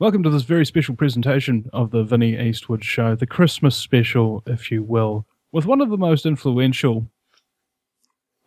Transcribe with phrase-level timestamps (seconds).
[0.00, 4.72] Welcome to this very special presentation of the Vinnie Eastwood Show, the Christmas special, if
[4.72, 7.06] you will, with one of the most influential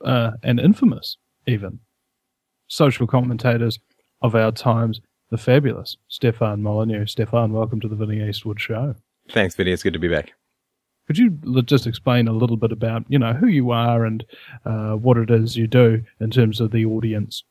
[0.03, 1.79] uh, and infamous, even,
[2.67, 3.79] social commentators
[4.21, 4.99] of our times,
[5.29, 7.05] the fabulous Stefan Molyneux.
[7.05, 8.95] Stefan, welcome to the Vinnie Eastwood Show.
[9.31, 9.71] Thanks, Vinnie.
[9.71, 10.33] It's good to be back.
[11.07, 11.29] Could you
[11.63, 14.25] just explain a little bit about, you know, who you are and
[14.65, 17.45] uh, what it is you do in terms of the audience?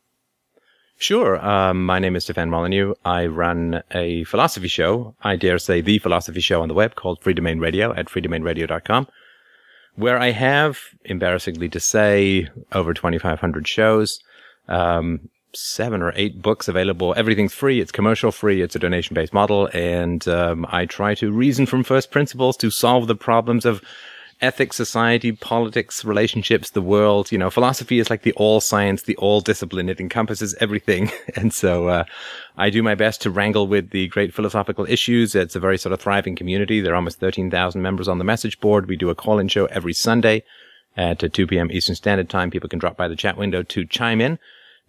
[0.98, 1.44] Sure.
[1.46, 2.94] Um, my name is Stefan Molyneux.
[3.04, 7.20] I run a philosophy show, I dare say the philosophy show on the web called
[7.20, 9.06] Freedomain Radio at freedomainradio.com,
[9.96, 14.20] where I have, embarrassingly to say, over 2,500 shows,
[14.68, 17.14] um, seven or eight books available.
[17.16, 17.80] Everything's free.
[17.80, 18.62] It's commercial free.
[18.62, 19.68] It's a donation based model.
[19.74, 23.82] And um, I try to reason from first principles to solve the problems of
[24.40, 27.32] ethics, society, politics, relationships, the world.
[27.32, 29.88] You know, philosophy is like the all science, the all discipline.
[29.88, 31.10] It encompasses everything.
[31.36, 32.04] and so, uh,
[32.56, 35.34] I do my best to wrangle with the great philosophical issues.
[35.34, 36.80] It's a very sort of thriving community.
[36.80, 38.88] There are almost 13,000 members on the message board.
[38.88, 40.42] We do a call in show every Sunday
[40.96, 41.70] at 2 p.m.
[41.70, 42.50] Eastern Standard Time.
[42.50, 44.38] People can drop by the chat window to chime in.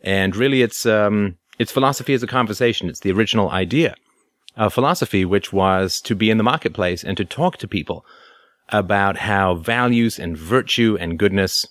[0.01, 2.87] And really, it's, um, it's philosophy as a conversation.
[2.89, 3.95] It's the original idea
[4.55, 8.05] of philosophy, which was to be in the marketplace and to talk to people
[8.69, 11.67] about how values and virtue and goodness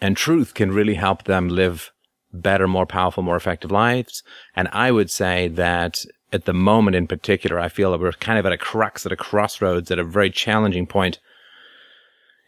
[0.00, 1.92] and truth can really help them live
[2.32, 4.22] better, more powerful, more effective lives.
[4.56, 8.38] And I would say that at the moment in particular, I feel that we're kind
[8.38, 11.20] of at a crux, at a crossroads, at a very challenging point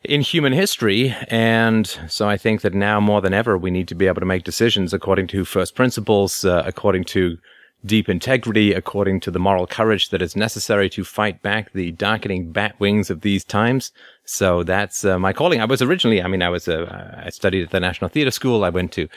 [0.03, 1.15] in human history.
[1.29, 4.27] And so I think that now more than ever, we need to be able to
[4.27, 7.39] make decisions according to first principles, uh, according to
[7.87, 12.53] deep integrity according to the moral courage that is necessary to fight back the darkening
[12.53, 13.93] bat wings of these times.
[14.25, 15.61] So that's uh, my calling.
[15.61, 18.65] I was originally, I mean, I was, uh, I studied at the National Theatre School.
[18.65, 19.09] I went to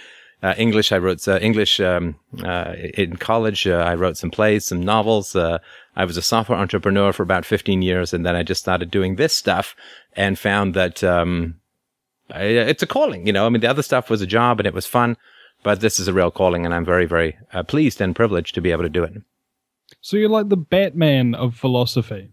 [0.41, 0.91] uh, English.
[0.91, 3.67] I wrote uh, English um, uh, in college.
[3.67, 5.35] Uh, I wrote some plays, some novels.
[5.35, 9.15] I was a software entrepreneur for about 15 years, and then I just started doing
[9.15, 9.75] this stuff
[10.15, 11.55] and found that um,
[12.31, 13.27] I, it's a calling.
[13.27, 15.17] You know, I mean, the other stuff was a job and it was fun
[15.63, 18.61] but this is a real calling, and I'm very, very uh, pleased and privileged to
[18.61, 19.21] be able to do it.
[20.01, 22.31] So you're like the Batman of philosophy.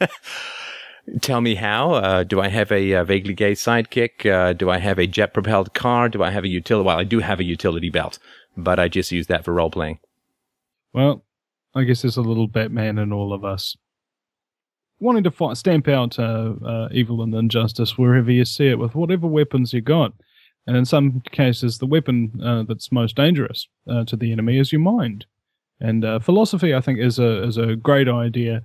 [1.20, 1.92] Tell me how.
[1.92, 4.30] Uh, do I have a, uh, vaguely gay sidekick?
[4.30, 6.08] Uh, do I have a jet propelled car?
[6.08, 6.86] Do I have a utility?
[6.86, 8.18] Well, I do have a utility belt,
[8.56, 9.98] but I just use that for role playing.
[10.92, 11.24] Well,
[11.74, 13.76] I guess there's a little Batman in all of us.
[15.00, 18.94] Wanting to fight, stamp out uh, uh, evil and injustice wherever you see it with
[18.94, 20.14] whatever weapons you got.
[20.66, 24.72] And in some cases, the weapon uh, that's most dangerous uh, to the enemy is
[24.72, 25.26] your mind.
[25.80, 28.62] And uh, philosophy, I think, is a is a great idea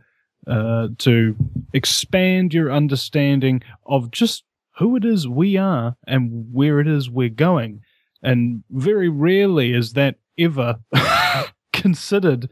[0.47, 1.35] uh, to
[1.73, 4.43] expand your understanding of just
[4.77, 7.81] who it is we are and where it is we're going.
[8.23, 10.79] And very rarely is that ever
[11.73, 12.49] considered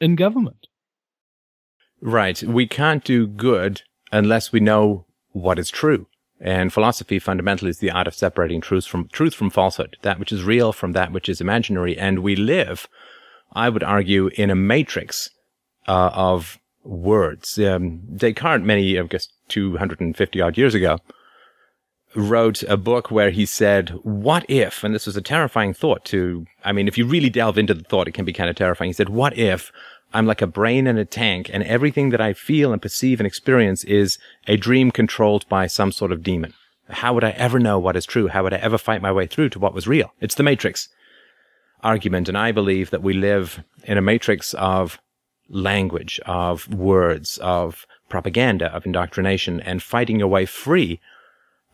[0.00, 0.66] in government.
[2.00, 2.42] Right.
[2.42, 6.06] We can't do good unless we know what is true.
[6.40, 10.32] And philosophy fundamentally is the art of separating truth from truth from falsehood, that which
[10.32, 11.96] is real from that which is imaginary.
[11.96, 12.88] And we live,
[13.52, 15.30] I would argue, in a matrix
[15.88, 17.58] uh, of words.
[17.58, 20.98] Um, Descartes, many, I guess, 250 odd years ago,
[22.14, 26.46] wrote a book where he said, What if, and this was a terrifying thought to,
[26.64, 28.88] I mean, if you really delve into the thought, it can be kind of terrifying.
[28.88, 29.72] He said, What if
[30.16, 33.26] I'm like a brain in a tank and everything that I feel and perceive and
[33.26, 36.54] experience is a dream controlled by some sort of demon.
[36.88, 38.28] How would I ever know what is true?
[38.28, 40.14] How would I ever fight my way through to what was real?
[40.20, 40.88] It's the matrix
[41.82, 42.30] argument.
[42.30, 44.98] And I believe that we live in a matrix of
[45.50, 50.98] language, of words, of propaganda, of indoctrination and fighting your way free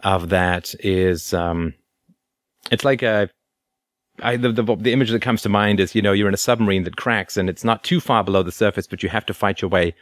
[0.02, 1.74] of that is, um,
[2.72, 3.30] it's like a
[4.20, 6.38] I, the, the, the image that comes to mind is, you know, you're in a
[6.38, 9.34] submarine that cracks and it's not too far below the surface, but you have to
[9.34, 9.94] fight your way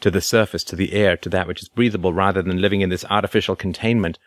[0.00, 2.88] to the surface, to the air, to that which is breathable, rather than living in
[2.88, 4.18] this artificial containment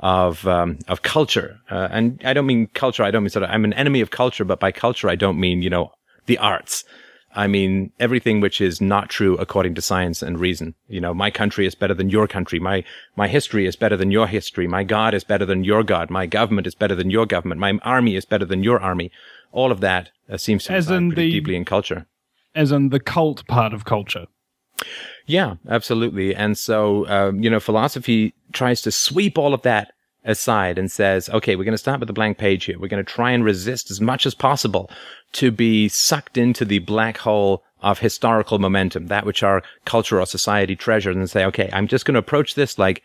[0.00, 1.60] of um, of culture.
[1.70, 3.04] Uh, and I don't mean culture.
[3.04, 3.50] I don't mean sort of.
[3.50, 5.92] I'm an enemy of culture, but by culture I don't mean you know
[6.26, 6.84] the arts.
[7.34, 10.74] I mean everything which is not true according to science and reason.
[10.88, 12.60] You know, my country is better than your country.
[12.60, 12.84] My
[13.16, 14.66] my history is better than your history.
[14.66, 16.10] My God is better than your God.
[16.10, 17.60] My government is better than your government.
[17.60, 19.10] My army is better than your army.
[19.52, 22.06] All of that uh, seems to as in the, deeply in culture.
[22.54, 24.26] As in the cult part of culture.
[25.26, 26.34] Yeah, absolutely.
[26.34, 29.93] And so, um, you know, philosophy tries to sweep all of that
[30.24, 32.78] aside and says, okay, we're going to start with a blank page here.
[32.78, 34.90] We're going to try and resist as much as possible
[35.32, 40.26] to be sucked into the black hole of historical momentum, that which our culture or
[40.26, 43.02] society treasures and say, okay, I'm just going to approach this like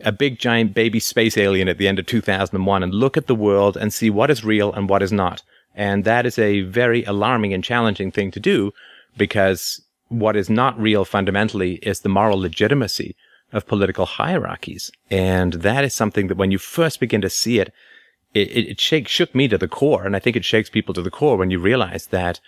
[0.00, 3.34] a big giant baby space alien at the end of 2001 and look at the
[3.34, 5.42] world and see what is real and what is not.
[5.74, 8.72] And that is a very alarming and challenging thing to do
[9.16, 13.16] because what is not real fundamentally is the moral legitimacy
[13.52, 14.90] of political hierarchies.
[15.10, 17.72] And that is something that when you first begin to see it,
[18.34, 20.04] it, it shake, shook me to the core.
[20.04, 22.40] And I think it shakes people to the core when you realize that,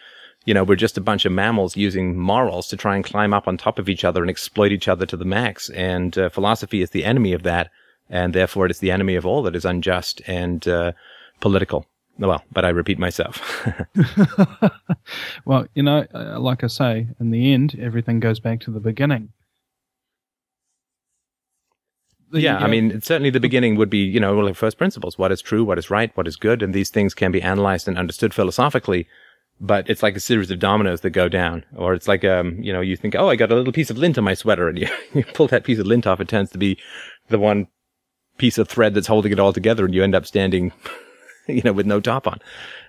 [0.44, 3.48] you know, we're just a bunch of mammals using morals to try and climb up
[3.48, 5.70] on top of each other and exploit each other to the max.
[5.70, 7.70] And uh, philosophy is the enemy of that.
[8.10, 10.92] And therefore it is the enemy of all that is unjust and uh,
[11.40, 11.86] political.
[12.18, 13.40] Well, but I repeat myself.
[15.44, 18.80] well, you know, uh, like I say, in the end, everything goes back to the
[18.80, 19.30] beginning.
[22.32, 25.18] Yeah, uh, I mean, certainly the beginning would be, you know, like first principles.
[25.18, 25.64] What is true?
[25.64, 26.14] What is right?
[26.16, 26.62] What is good?
[26.62, 29.06] And these things can be analyzed and understood philosophically.
[29.60, 32.72] But it's like a series of dominoes that go down, or it's like, um, you
[32.72, 34.78] know, you think, oh, I got a little piece of lint on my sweater, and
[34.82, 36.20] you, you pull that piece of lint off.
[36.20, 36.78] It tends to be
[37.28, 37.66] the one
[38.36, 40.72] piece of thread that's holding it all together, and you end up standing,
[41.48, 42.38] you know, with no top on.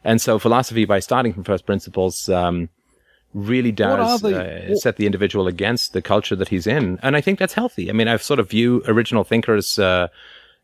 [0.03, 2.69] And so philosophy, by starting from first principles, um,
[3.33, 6.99] really does the, uh, set the individual against the culture that he's in.
[7.03, 7.89] And I think that's healthy.
[7.89, 10.07] I mean, I've sort of view original thinkers, uh,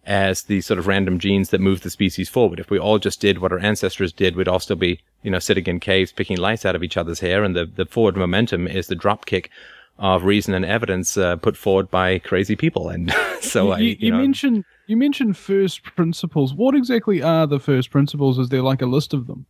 [0.06, 2.60] as the sort of random genes that move the species forward.
[2.60, 5.40] If we all just did what our ancestors did, we'd all still be, you know,
[5.40, 7.44] sitting in caves picking lice out of each other's hair.
[7.44, 9.50] And the, the forward momentum is the drop kick
[9.98, 12.90] of reason and evidence uh, put forward by crazy people.
[12.90, 16.54] And so you, I, you, you know, mentioned you mentioned first principles.
[16.54, 18.38] What exactly are the first principles?
[18.38, 19.46] Is there like a list of them?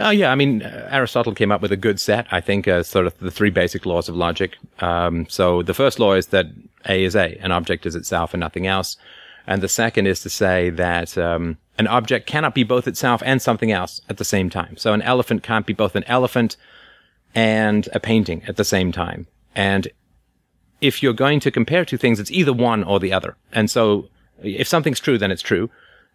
[0.00, 2.82] Uh, yeah, I mean, uh, Aristotle came up with a good set, I think, uh,
[2.82, 4.56] sort of the three basic laws of logic.
[4.80, 6.46] Um, so the first law is that
[6.88, 8.96] A is A, an object is itself and nothing else.
[9.46, 13.42] And the second is to say that um, an object cannot be both itself and
[13.42, 14.76] something else at the same time.
[14.76, 16.56] So an elephant can't be both an elephant
[17.34, 19.26] and a painting at the same time.
[19.54, 19.88] And
[20.80, 23.36] if you're going to compare two things, it's either one or the other.
[23.52, 24.08] And so
[24.42, 25.70] if something's true, then it's true.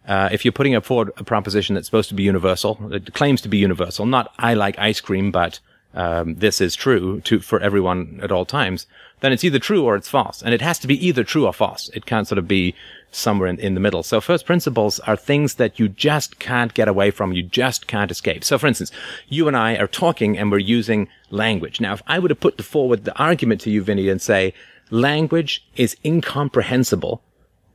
[0.08, 3.42] Uh, if you're putting up forward a proposition that's supposed to be universal, it claims
[3.42, 5.60] to be universal, not I like ice cream, but
[5.94, 8.86] um, this is true to for everyone at all times,
[9.20, 11.52] then it's either true or it's false, and it has to be either true or
[11.52, 11.90] false.
[11.90, 12.74] It can't sort of be
[13.10, 14.02] somewhere in, in the middle.
[14.02, 17.32] So first principles are things that you just can't get away from.
[17.32, 18.44] You just can't escape.
[18.44, 18.92] So for instance,
[19.28, 21.80] you and I are talking and we're using language.
[21.80, 24.54] Now, if I were to put forward the argument to you, Vinnie, and say
[24.90, 27.22] language is incomprehensible,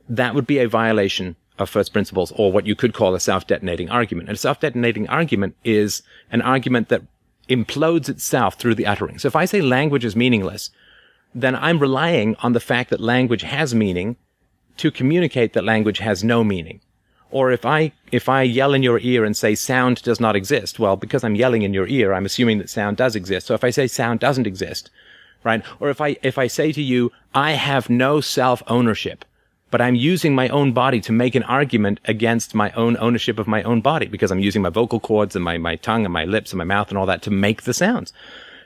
[0.08, 3.90] that would be a violation of first principles or what you could call a self-detonating
[3.90, 4.28] argument.
[4.28, 7.02] And a self-detonating argument is an argument that
[7.48, 9.18] implodes itself through the uttering.
[9.18, 10.70] So if I say language is meaningless,
[11.34, 14.16] then I'm relying on the fact that language has meaning
[14.78, 16.80] to communicate that language has no meaning.
[17.30, 20.78] Or if I, if I yell in your ear and say sound does not exist,
[20.78, 23.46] well, because I'm yelling in your ear, I'm assuming that sound does exist.
[23.46, 24.90] So if I say sound doesn't exist,
[25.42, 25.62] right?
[25.80, 29.24] Or if I, if I say to you, I have no self ownership,
[29.74, 33.48] but I'm using my own body to make an argument against my own ownership of
[33.48, 36.24] my own body because I'm using my vocal cords and my, my tongue and my
[36.24, 38.12] lips and my mouth and all that to make the sounds.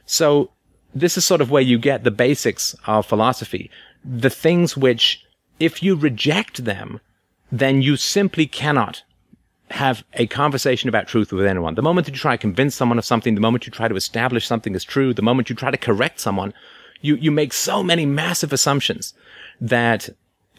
[0.05, 0.51] So
[0.95, 3.71] this is sort of where you get the basics of philosophy.
[4.05, 5.25] The things which,
[5.59, 7.01] if you reject them,
[7.51, 9.03] then you simply cannot
[9.71, 11.75] have a conversation about truth with anyone.
[11.75, 13.97] The moment that you try to convince someone of something, the moment you try to
[13.97, 16.53] establish something as true, the moment you try to correct someone,
[17.01, 19.15] you, you make so many massive assumptions
[19.59, 20.11] that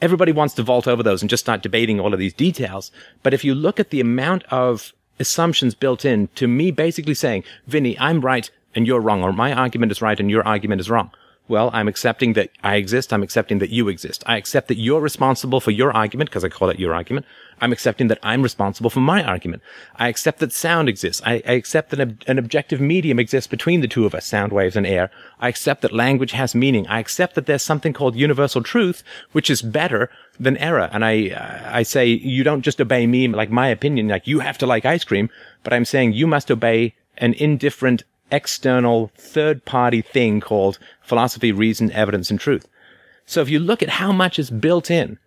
[0.01, 2.91] everybody wants to vault over those and just start debating all of these details.
[3.23, 7.43] But if you look at the amount of assumptions built in to me basically saying,
[7.67, 10.89] Vinnie, I'm right and you're wrong, or my argument is right and your argument is
[10.89, 11.11] wrong.
[11.47, 13.11] Well, I'm accepting that I exist.
[13.11, 14.23] I'm accepting that you exist.
[14.27, 17.25] I accept that you're responsible for your argument because I call it your argument.
[17.61, 19.61] I'm accepting that I'm responsible for my argument.
[19.95, 21.21] I accept that sound exists.
[21.25, 24.51] I, I accept that an, an objective medium exists between the two of us, sound
[24.51, 25.11] waves and air.
[25.39, 26.87] I accept that language has meaning.
[26.87, 30.89] I accept that there's something called universal truth, which is better than error.
[30.91, 34.57] And I, I say, you don't just obey me, like my opinion, like you have
[34.59, 35.29] to like ice cream,
[35.63, 41.91] but I'm saying you must obey an indifferent external third party thing called philosophy, reason,
[41.91, 42.67] evidence, and truth.
[43.25, 45.19] So if you look at how much is built in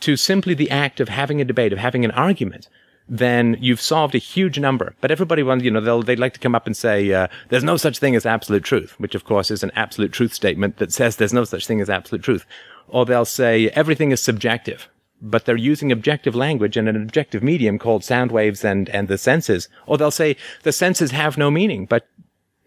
[0.00, 2.68] to simply the act of having a debate, of having an argument,
[3.08, 4.94] then you've solved a huge number.
[5.00, 7.64] But everybody wants, you know, they'll, they'd like to come up and say, uh, there's
[7.64, 10.92] no such thing as absolute truth, which of course is an absolute truth statement that
[10.92, 12.44] says there's no such thing as absolute truth.
[12.88, 14.88] Or they'll say everything is subjective,
[15.22, 19.18] but they're using objective language and an objective medium called sound waves and, and the
[19.18, 19.68] senses.
[19.86, 22.06] Or they'll say the senses have no meaning, but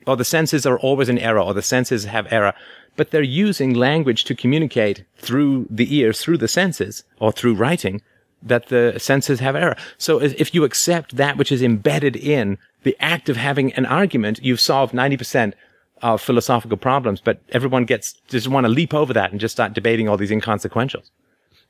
[0.08, 2.54] or the senses are always in error, or the senses have error,
[3.00, 8.02] but they're using language to communicate through the ears, through the senses, or through writing,
[8.44, 9.78] that the senses have error.
[9.98, 14.44] So if you accept that which is embedded in the act of having an argument,
[14.44, 15.54] you've solved 90%
[16.02, 19.72] of philosophical problems, but everyone gets, just want to leap over that and just start
[19.72, 21.10] debating all these inconsequentials.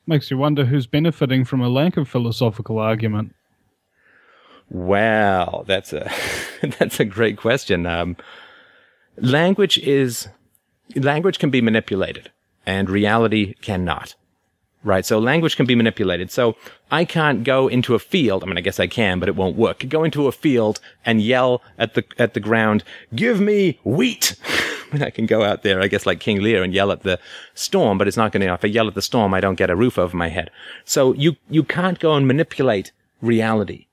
[0.07, 3.36] Makes you wonder who's benefiting from a lack of philosophical argument.
[4.71, 6.12] Well, that's a
[6.79, 7.86] that's a great question.
[7.86, 8.17] Um,
[9.17, 10.27] language is
[10.96, 12.31] language can be manipulated,
[12.65, 14.15] and reality cannot.
[14.81, 15.05] Right.
[15.05, 16.31] So language can be manipulated.
[16.31, 16.55] So
[16.89, 18.43] I can't go into a field.
[18.43, 19.84] I mean, I guess I can, but it won't work.
[19.89, 24.36] Go into a field and yell at the, at the ground, give me wheat.
[24.93, 27.19] I I can go out there, I guess, like King Lear and yell at the
[27.53, 29.69] storm, but it's not going to, if I yell at the storm, I don't get
[29.69, 30.50] a roof over my head.
[30.86, 32.91] So you, you can't go and manipulate
[33.22, 33.88] reality.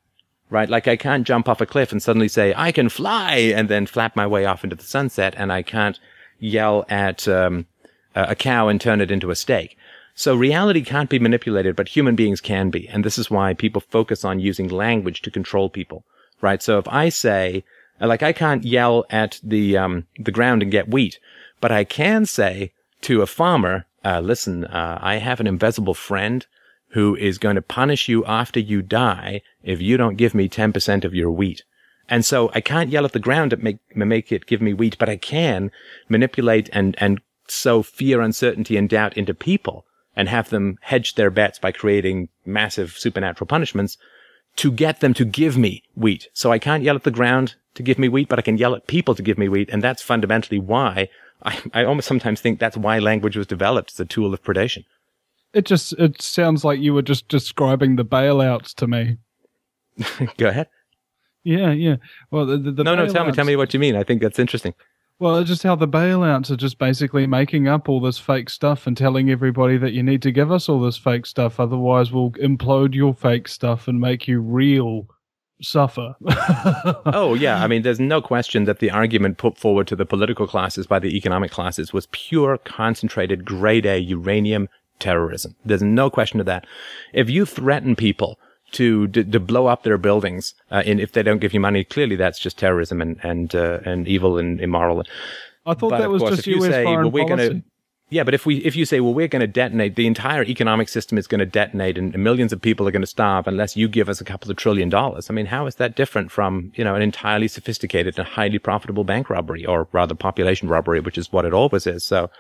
[0.49, 0.71] Right.
[0.71, 3.87] Like I can't jump off a cliff and suddenly say, I can fly and then
[3.87, 5.35] flap my way off into the sunset.
[5.37, 5.99] And I can't
[6.39, 7.67] yell at, um,
[8.15, 9.77] a cow and turn it into a steak.
[10.15, 12.89] So reality can't be manipulated, but human beings can be.
[12.89, 16.05] And this is why people focus on using language to control people,
[16.41, 16.63] right?
[16.63, 17.65] So if I say,
[18.01, 21.19] like, I can't yell at the, um, the ground and get wheat,
[21.61, 26.47] but I can say to a farmer, uh, listen, uh, I have an invisible friend
[26.91, 31.05] who is going to punish you after you die if you don't give me 10%
[31.05, 31.63] of your wheat.
[32.09, 34.97] And so I can't yell at the ground to make, make it give me wheat,
[34.99, 35.71] but I can
[36.09, 41.31] manipulate and, and sow fear, uncertainty, and doubt into people and have them hedge their
[41.31, 43.99] bets by creating massive supernatural punishments
[44.57, 46.29] to get them to give me wheat.
[46.33, 48.75] So I can't yell at the ground to give me wheat, but I can yell
[48.75, 49.69] at people to give me wheat.
[49.71, 51.09] And that's fundamentally why
[51.43, 54.85] I, I almost sometimes think that's why language was developed as a tool of predation.
[55.53, 59.19] It just, it sounds like you were just describing the bailouts to me.
[60.39, 60.69] Go ahead.
[61.47, 61.97] Yeah, yeah.
[62.33, 63.07] Well, the, the no, no.
[63.07, 63.95] Tell me, tell me what you mean.
[63.95, 64.75] I think that's interesting.
[65.21, 68.87] Well, it's just how the bailouts are just basically making up all this fake stuff
[68.87, 72.33] and telling everybody that you need to give us all this fake stuff, otherwise we'll
[72.33, 75.07] implode your fake stuff and make you real
[75.63, 76.17] suffer.
[77.07, 80.49] oh yeah, I mean, there's no question that the argument put forward to the political
[80.49, 85.55] classes by the economic classes was pure, concentrated, grade A uranium terrorism.
[85.65, 86.67] There's no question of that.
[87.15, 88.39] If you threaten people
[88.73, 91.85] to to, to blow up their buildings, uh, and if they don't give you money,
[91.85, 95.03] clearly that's just terrorism and and uh, and evil and immoral.
[95.65, 97.49] I thought but that was course, just US say, foreign well, policy.
[97.49, 97.63] Gonna,
[98.09, 100.89] yeah, but if we if you say, well, we're going to detonate, the entire economic
[100.89, 103.89] system is going to detonate, and millions of people are going to starve unless you
[103.89, 105.29] give us a couple of trillion dollars.
[105.29, 109.03] I mean, how is that different from you know an entirely sophisticated and highly profitable
[109.03, 112.05] bank robbery, or rather population robbery, which is what it always is?
[112.05, 112.31] So,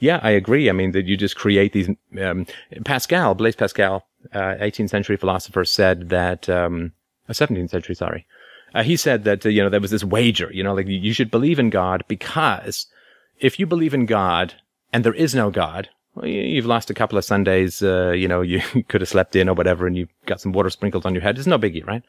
[0.00, 0.68] yeah, I agree.
[0.68, 1.88] I mean, that you just create these.
[2.20, 2.48] Um,
[2.84, 6.48] Pascal, Blaise Pascal, uh, 18th century philosopher, said that.
[6.48, 6.92] Um,
[7.28, 8.26] 17th uh, century, sorry.
[8.74, 10.50] Uh, he said that uh, you know there was this wager.
[10.52, 12.86] You know, like you should believe in God because
[13.40, 14.54] if you believe in God
[14.92, 17.82] and there is no God, well, you've lost a couple of Sundays.
[17.82, 20.70] Uh, you know, you could have slept in or whatever, and you got some water
[20.70, 21.38] sprinkled on your head.
[21.38, 22.02] It's no biggie, right?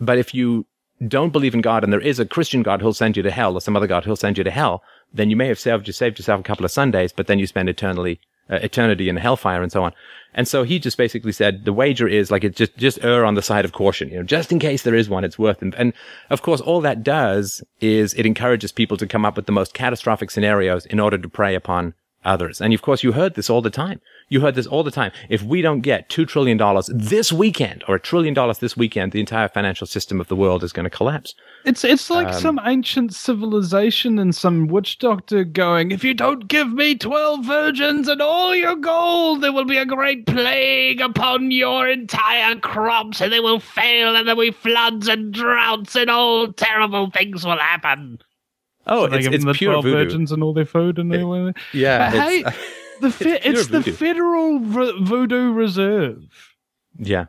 [0.00, 0.66] But if you
[1.06, 3.54] don't believe in God and there is a Christian God who'll send you to hell
[3.54, 4.82] or some other God who'll send you to hell,
[5.12, 7.46] then you may have saved, you saved yourself a couple of Sundays, but then you
[7.46, 8.20] spend eternally,
[8.50, 9.92] uh, eternity and hellfire and so on.
[10.34, 13.34] And so he just basically said the wager is like it just, just err on
[13.34, 15.74] the side of caution, you know, just in case there is one, it's worth it.
[15.76, 15.92] And
[16.30, 19.74] of course, all that does is it encourages people to come up with the most
[19.74, 22.60] catastrophic scenarios in order to prey upon others.
[22.60, 24.00] And of course, you heard this all the time.
[24.30, 25.10] You heard this all the time.
[25.28, 26.58] If we don't get $2 trillion
[26.88, 30.62] this weekend or a trillion dollars this weekend, the entire financial system of the world
[30.62, 31.34] is going to collapse.
[31.64, 36.46] It's, it's like um, some ancient civilization and some witch doctor going, if you don't
[36.46, 41.50] give me 12 virgins and all your gold, there will be a great plague upon
[41.50, 46.10] your entire crops and they will fail and there will be floods and droughts and
[46.10, 48.18] all terrible things will happen.
[48.86, 49.96] Oh, so it's, it's the pure 12 voodoo.
[49.96, 52.10] virgins and all their food and it, yeah.
[52.10, 52.44] But hey,
[53.00, 56.24] the fe- it's, it's the Federal Voodoo Reserve.
[56.98, 57.26] Yeah,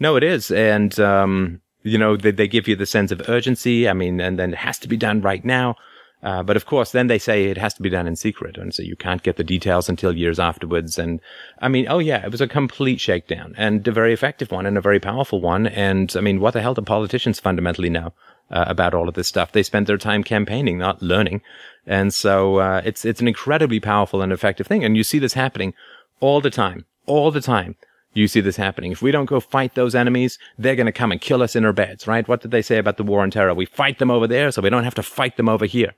[0.00, 3.88] no, it is, and um, you know they they give you the sense of urgency.
[3.88, 5.76] I mean, and then it has to be done right now.
[6.22, 8.74] Uh, but of course, then they say it has to be done in secret, and
[8.74, 10.98] so you can't get the details until years afterwards.
[10.98, 11.20] And
[11.60, 14.78] I mean, oh yeah, it was a complete shakedown, and a very effective one, and
[14.78, 15.66] a very powerful one.
[15.66, 18.14] And I mean, what the hell do politicians fundamentally know?
[18.50, 19.52] Uh, about all of this stuff.
[19.52, 21.42] They spend their time campaigning, not learning.
[21.86, 24.84] And so uh, it's it's an incredibly powerful and effective thing.
[24.84, 25.74] And you see this happening
[26.20, 27.76] all the time, all the time.
[28.12, 28.92] You see this happening.
[28.92, 31.64] If we don't go fight those enemies, they're going to come and kill us in
[31.64, 32.28] our beds, right?
[32.28, 33.52] What did they say about the war on terror?
[33.54, 35.94] We fight them over there, so we don't have to fight them over here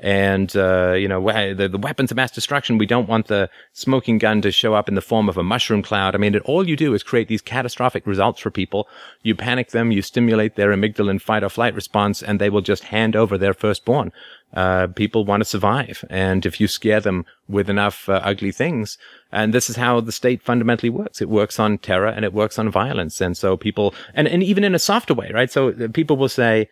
[0.00, 1.20] and uh, you know
[1.54, 2.78] the, the weapons of mass destruction.
[2.78, 5.82] We don't want the smoking gun to show up in the form of a mushroom
[5.82, 6.14] cloud.
[6.14, 8.88] I mean, all you do is create these catastrophic results for people.
[9.22, 12.60] You panic them, you stimulate their amygdala and fight or flight response, and they will
[12.60, 14.12] just hand over their firstborn.
[14.54, 18.96] Uh, people want to survive, and if you scare them with enough uh, ugly things,
[19.30, 21.20] and this is how the state fundamentally works.
[21.20, 24.64] It works on terror and it works on violence, and so people, and and even
[24.64, 25.50] in a softer way, right?
[25.50, 26.70] So people will say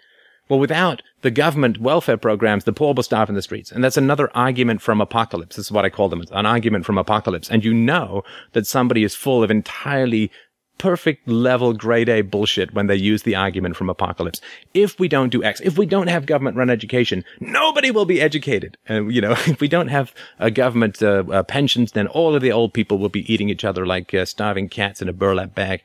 [0.49, 3.73] well, without the government welfare programs, the poor will starve in the streets.
[3.73, 5.57] And that's another argument from apocalypse.
[5.57, 6.21] This is what I call them.
[6.21, 7.51] It's an argument from apocalypse.
[7.51, 8.23] And you know
[8.53, 10.31] that somebody is full of entirely
[10.79, 14.41] perfect level grade A bullshit when they use the argument from apocalypse.
[14.75, 18.21] If we don't do X, if we don't have government run education, nobody will be
[18.21, 18.77] educated.
[18.87, 22.43] And, you know, if we don't have a government uh, uh, pensions, then all of
[22.43, 25.55] the old people will be eating each other like uh, starving cats in a burlap
[25.55, 25.83] bag.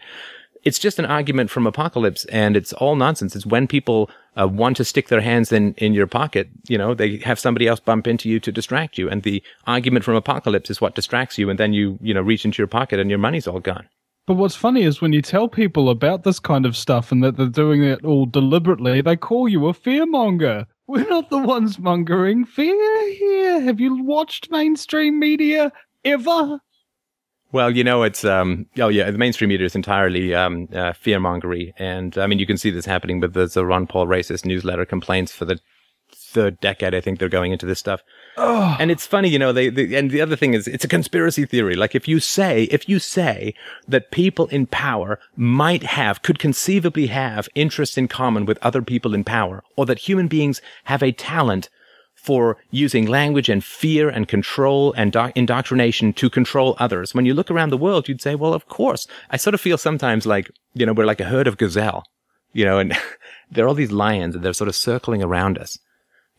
[0.64, 3.36] It's just an argument from apocalypse and it's all nonsense.
[3.36, 6.94] It's when people uh, want to stick their hands in, in your pocket, you know,
[6.94, 9.10] they have somebody else bump into you to distract you.
[9.10, 11.50] And the argument from apocalypse is what distracts you.
[11.50, 13.88] And then you, you know, reach into your pocket and your money's all gone.
[14.28, 17.38] But what's funny is when you tell people about this kind of stuff and that
[17.38, 20.68] they're doing it all deliberately, they call you a fearmonger.
[20.88, 23.62] We're not the ones mongering fear here.
[23.62, 25.72] Have you watched mainstream media
[26.06, 26.60] ever?
[27.52, 31.74] Well, you know, it's um, oh yeah, the mainstream media is entirely um, uh, fearmongery,
[31.78, 34.86] and I mean, you can see this happening with the, the Ron Paul racist newsletter
[34.86, 35.60] complaints for the
[36.14, 36.96] third decade.
[36.96, 38.02] I think they're going into this stuff.
[38.38, 38.78] Oh.
[38.80, 41.46] And it's funny, you know, they, they, and the other thing is it's a conspiracy
[41.46, 41.76] theory.
[41.76, 43.54] Like if you say, if you say
[43.88, 49.14] that people in power might have, could conceivably have interests in common with other people
[49.14, 51.70] in power, or that human beings have a talent
[52.22, 57.16] for using language and fear and control and do- indoctrination to control others.
[57.16, 59.08] When you look around the world, you'd say, well, of course.
[59.32, 62.04] I sort of feel sometimes like, you know, we're like a herd of gazelle,
[62.54, 62.96] you know, and
[63.52, 65.80] there are all these lions and they're sort of circling around us.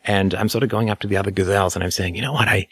[0.05, 2.33] And I'm sort of going up to the other gazelles and I'm saying, you know
[2.33, 2.47] what?
[2.47, 2.67] I,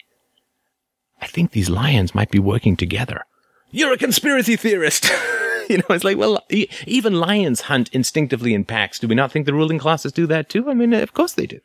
[1.20, 3.24] I think these lions might be working together.
[3.70, 5.10] You're a conspiracy theorist.
[5.68, 8.98] you know, it's like, well, e- even lions hunt instinctively in packs.
[8.98, 10.70] Do we not think the ruling classes do that too?
[10.70, 11.60] I mean, of course they do.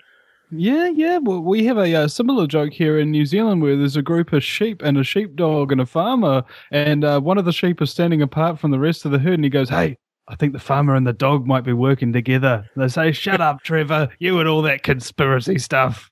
[0.49, 1.17] Yeah, yeah.
[1.17, 4.31] Well, we have a, uh, similar joke here in New Zealand where there's a group
[4.31, 7.89] of sheep and a sheepdog and a farmer, and uh, one of the sheep is
[7.91, 10.59] standing apart from the rest of the herd, and he goes, "Hey, I think the
[10.59, 12.69] farmer and the dog might be working together.
[12.75, 16.11] They say, Shut up, Trevor, you and all that conspiracy stuff.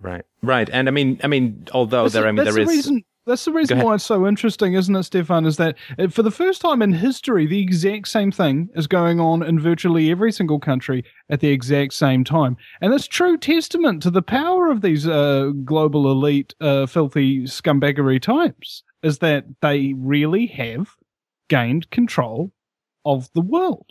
[0.00, 0.24] Right.
[0.42, 0.68] Right.
[0.72, 3.44] And I mean I mean, although that's there I mean there the is reason, that's
[3.44, 5.46] the reason why it's so interesting, isn't it, Stefan?
[5.46, 9.18] Is that uh, for the first time in history, the exact same thing is going
[9.18, 12.56] on in virtually every single country at the exact same time.
[12.80, 18.22] And it's true testament to the power of these uh, global elite, uh, filthy scumbaggery
[18.22, 20.90] types, is that they really have
[21.48, 22.52] gained control
[23.04, 23.90] of the world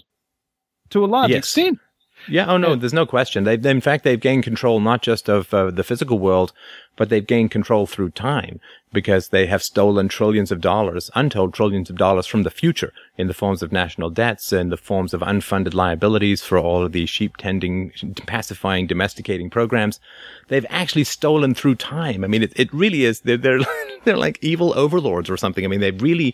[0.89, 1.39] to a large yes.
[1.39, 1.79] extent.
[2.27, 2.45] Yeah.
[2.47, 3.43] Oh no, there's no question.
[3.43, 6.53] They've, in fact, they've gained control not just of uh, the physical world,
[6.95, 8.59] but they've gained control through time
[8.93, 13.27] because they have stolen trillions of dollars, untold trillions of dollars from the future in
[13.27, 17.05] the forms of national debts and the forms of unfunded liabilities for all of the
[17.05, 17.91] sheep tending,
[18.25, 19.99] pacifying, domesticating programs.
[20.47, 22.23] They've actually stolen through time.
[22.23, 23.21] I mean, it, it really is.
[23.21, 23.59] They're, they're,
[24.05, 25.65] they're like evil overlords or something.
[25.65, 26.33] I mean, they've really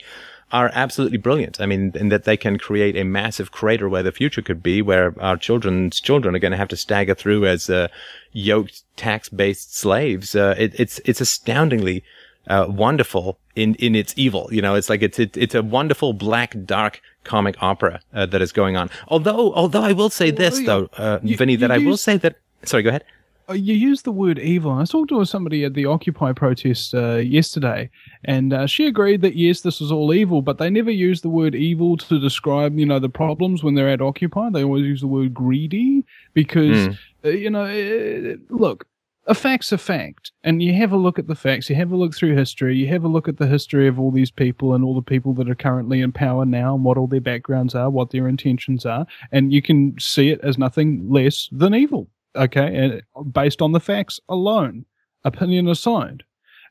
[0.51, 1.61] are absolutely brilliant.
[1.61, 4.81] I mean, in that they can create a massive crater where the future could be,
[4.81, 7.87] where our children's children are going to have to stagger through as uh,
[8.31, 10.35] yoked tax-based slaves.
[10.35, 12.03] Uh, it, it's it's astoundingly
[12.47, 14.49] uh, wonderful in in its evil.
[14.51, 18.41] You know, it's like it's it, it's a wonderful black dark comic opera uh, that
[18.41, 18.89] is going on.
[19.07, 22.35] Although although I will say this though, uh, you, Vinnie, that I will say that.
[22.63, 23.03] Sorry, go ahead.
[23.51, 24.71] Uh, you use the word evil.
[24.71, 27.89] I was talking to somebody at the Occupy protest uh, yesterday,
[28.23, 31.27] and uh, she agreed that yes, this is all evil, but they never use the
[31.27, 34.51] word evil to describe, you know, the problems when they're at Occupy.
[34.51, 36.97] They always use the word greedy because, mm.
[37.25, 38.87] uh, you know, uh, look,
[39.27, 41.69] a fact's a fact, and you have a look at the facts.
[41.69, 42.77] You have a look through history.
[42.77, 45.33] You have a look at the history of all these people and all the people
[45.33, 48.85] that are currently in power now, and what all their backgrounds are, what their intentions
[48.85, 53.71] are, and you can see it as nothing less than evil okay, and based on
[53.71, 54.85] the facts alone,
[55.23, 56.23] opinion aside.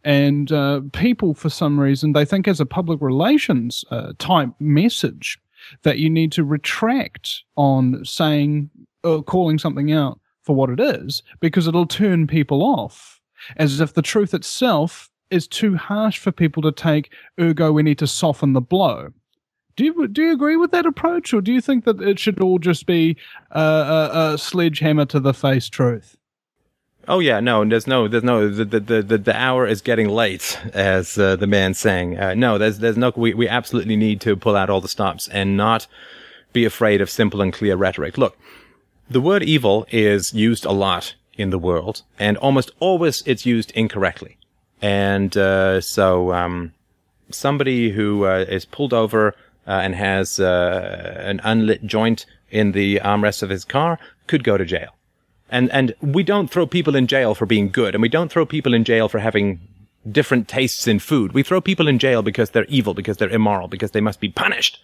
[0.03, 5.39] And uh, people, for some reason, they think as a public relations uh, type message
[5.83, 8.71] that you need to retract on saying,
[9.05, 13.21] or calling something out for what it is, because it'll turn people off,
[13.57, 17.99] as if the truth itself is too harsh for people to take, ergo, we need
[17.99, 19.11] to soften the blow.
[19.77, 22.41] Do you do you agree with that approach, or do you think that it should
[22.41, 23.17] all just be
[23.51, 26.17] a, a sledgehammer to the face truth?
[27.09, 30.59] Oh yeah, no, there's no, there's no, the the the, the hour is getting late,
[30.75, 32.19] as uh, the man saying.
[32.19, 35.29] Uh, no, there's there's no, we we absolutely need to pull out all the stops
[35.29, 35.87] and not
[36.53, 38.19] be afraid of simple and clear rhetoric.
[38.19, 38.37] Look,
[39.09, 43.71] the word evil is used a lot in the world, and almost always it's used
[43.73, 44.37] incorrectly.
[44.83, 46.73] And uh, so, um,
[47.31, 49.35] somebody who uh, is pulled over
[49.73, 54.65] and has uh, an unlit joint in the armrest of his car could go to
[54.65, 54.97] jail.
[55.49, 58.47] And and we don't throw people in jail for being good, and we don't throw
[58.47, 59.61] people in jail for having
[60.11, 61.33] different tastes in food.
[61.33, 64.29] We throw people in jail because they're evil, because they're immoral, because they must be
[64.29, 64.83] punished.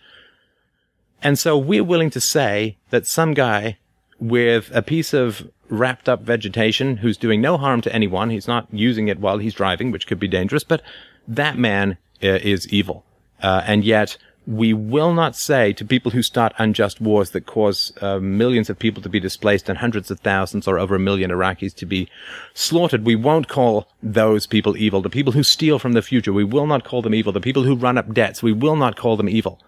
[1.23, 3.79] And so we're willing to say that some guy
[4.19, 8.67] with a piece of wrapped up vegetation who's doing no harm to anyone, he's not
[8.73, 10.83] using it while he's driving, which could be dangerous, but
[11.27, 13.05] that man uh, is evil.
[13.43, 17.93] Uh, and yet we will not say to people who start unjust wars that cause
[18.01, 21.31] uh, millions of people to be displaced and hundreds of thousands or over a million
[21.31, 22.09] Iraqis to be
[22.55, 23.05] slaughtered.
[23.05, 25.03] We won't call those people evil.
[25.03, 27.33] The people who steal from the future, we will not call them evil.
[27.33, 29.61] The people who run up debts, we will not call them evil.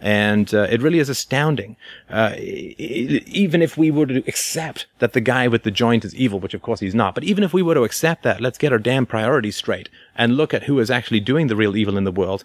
[0.00, 1.76] And uh, it really is astounding.
[2.10, 6.40] Uh, even if we were to accept that the guy with the joint is evil,
[6.40, 8.72] which of course he's not, but even if we were to accept that, let's get
[8.72, 12.04] our damn priorities straight and look at who is actually doing the real evil in
[12.04, 12.44] the world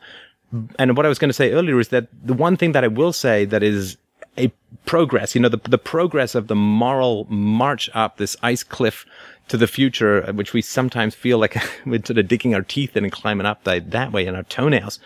[0.77, 2.88] and what I was going to say earlier is that the one thing that I
[2.88, 3.97] will say that is
[4.38, 4.51] a
[4.85, 9.05] progress, you know, the, the progress of the moral march up this ice cliff
[9.49, 12.95] to the future, uh, which we sometimes feel like we're sort of digging our teeth
[12.95, 14.99] in and climbing up that, that way in our toenails.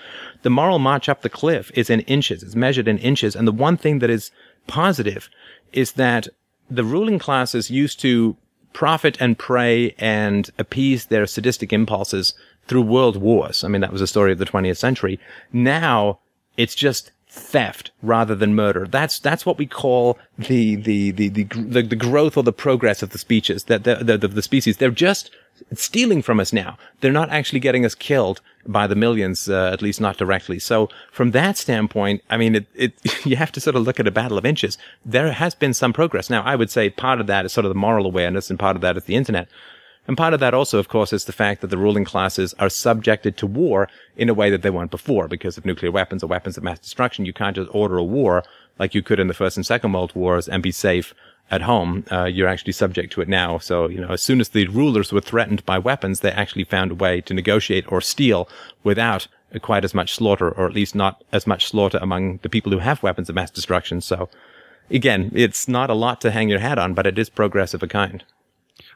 [0.43, 2.43] The moral march up the cliff is in inches.
[2.43, 3.35] It's measured in inches.
[3.35, 4.31] And the one thing that is
[4.67, 5.29] positive
[5.71, 6.27] is that
[6.69, 8.37] the ruling classes used to
[8.73, 12.33] profit and prey and appease their sadistic impulses
[12.67, 13.63] through world wars.
[13.63, 15.19] I mean, that was a story of the 20th century.
[15.51, 16.19] Now
[16.57, 18.85] it's just theft rather than murder.
[18.87, 23.01] That's that's what we call the the the the, the, the growth or the progress
[23.01, 23.63] of the species.
[23.65, 25.31] That the, the, the species they're just
[25.73, 26.77] stealing from us now.
[27.01, 30.59] They're not actually getting us killed by the millions, uh, at least not directly.
[30.59, 32.93] So from that standpoint, I mean, it, it
[33.25, 34.77] you have to sort of look at a battle of inches.
[35.05, 36.29] There has been some progress.
[36.29, 38.75] Now, I would say part of that is sort of the moral awareness, and part
[38.75, 39.47] of that is the internet.
[40.07, 42.69] And part of that also, of course, is the fact that the ruling classes are
[42.69, 43.87] subjected to war
[44.17, 46.79] in a way that they weren't before because of nuclear weapons or weapons of mass
[46.79, 47.25] destruction.
[47.25, 48.43] You can't just order a war
[48.79, 51.13] like you could in the First and Second World Wars and be safe
[51.49, 52.05] at home.
[52.11, 53.57] Uh, you're actually subject to it now.
[53.59, 56.91] So, you know, as soon as the rulers were threatened by weapons, they actually found
[56.91, 58.49] a way to negotiate or steal
[58.83, 59.27] without
[59.61, 62.79] quite as much slaughter, or at least not as much slaughter among the people who
[62.79, 64.01] have weapons of mass destruction.
[64.01, 64.29] So,
[64.89, 67.83] again, it's not a lot to hang your hat on, but it is progress of
[67.83, 68.23] a kind.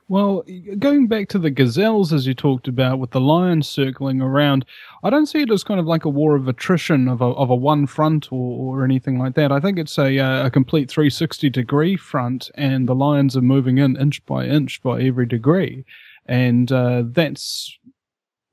[0.09, 0.45] Well,
[0.79, 4.65] going back to the gazelles, as you talked about, with the lions circling around,
[5.03, 7.49] I don't see it as kind of like a war of attrition of a, of
[7.49, 9.51] a one front or, or anything like that.
[9.51, 13.79] I think it's a, uh, a complete 360 degree front, and the lions are moving
[13.79, 15.83] in inch by inch by every degree.
[16.25, 17.77] And uh, that's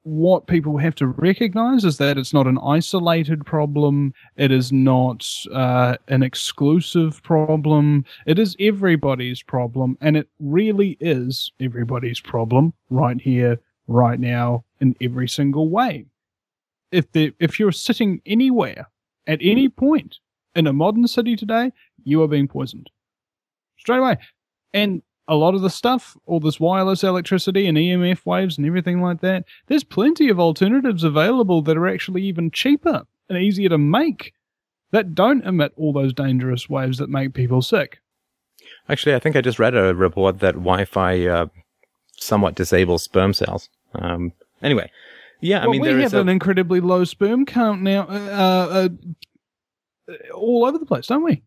[0.05, 4.12] what people have to recognize is that it's not an isolated problem.
[4.37, 8.05] It is not uh, an exclusive problem.
[8.27, 9.97] It is everybody's problem.
[10.03, 16.05] And it really is everybody's problem right here, right now, in every single way.
[16.93, 18.90] If, the, if you're sitting anywhere
[19.27, 20.19] at any point
[20.55, 21.73] in a modern city today,
[22.05, 22.90] you are being poisoned
[23.79, 24.19] straight away.
[24.75, 29.01] And a lot of the stuff, all this wireless electricity and EMF waves and everything
[29.01, 33.79] like that, there's plenty of alternatives available that are actually even cheaper and easier to
[33.79, 34.35] make
[34.91, 37.99] that don't emit all those dangerous waves that make people sick.
[38.89, 41.47] Actually, I think I just read a report that Wi-Fi uh,
[42.19, 43.69] somewhat disables sperm cells.
[43.95, 44.33] Um,
[44.63, 44.91] anyway,
[45.41, 48.89] yeah, well, I mean, we there have a, an incredibly low sperm count now, uh,
[50.09, 51.43] uh, all over the place, don't we?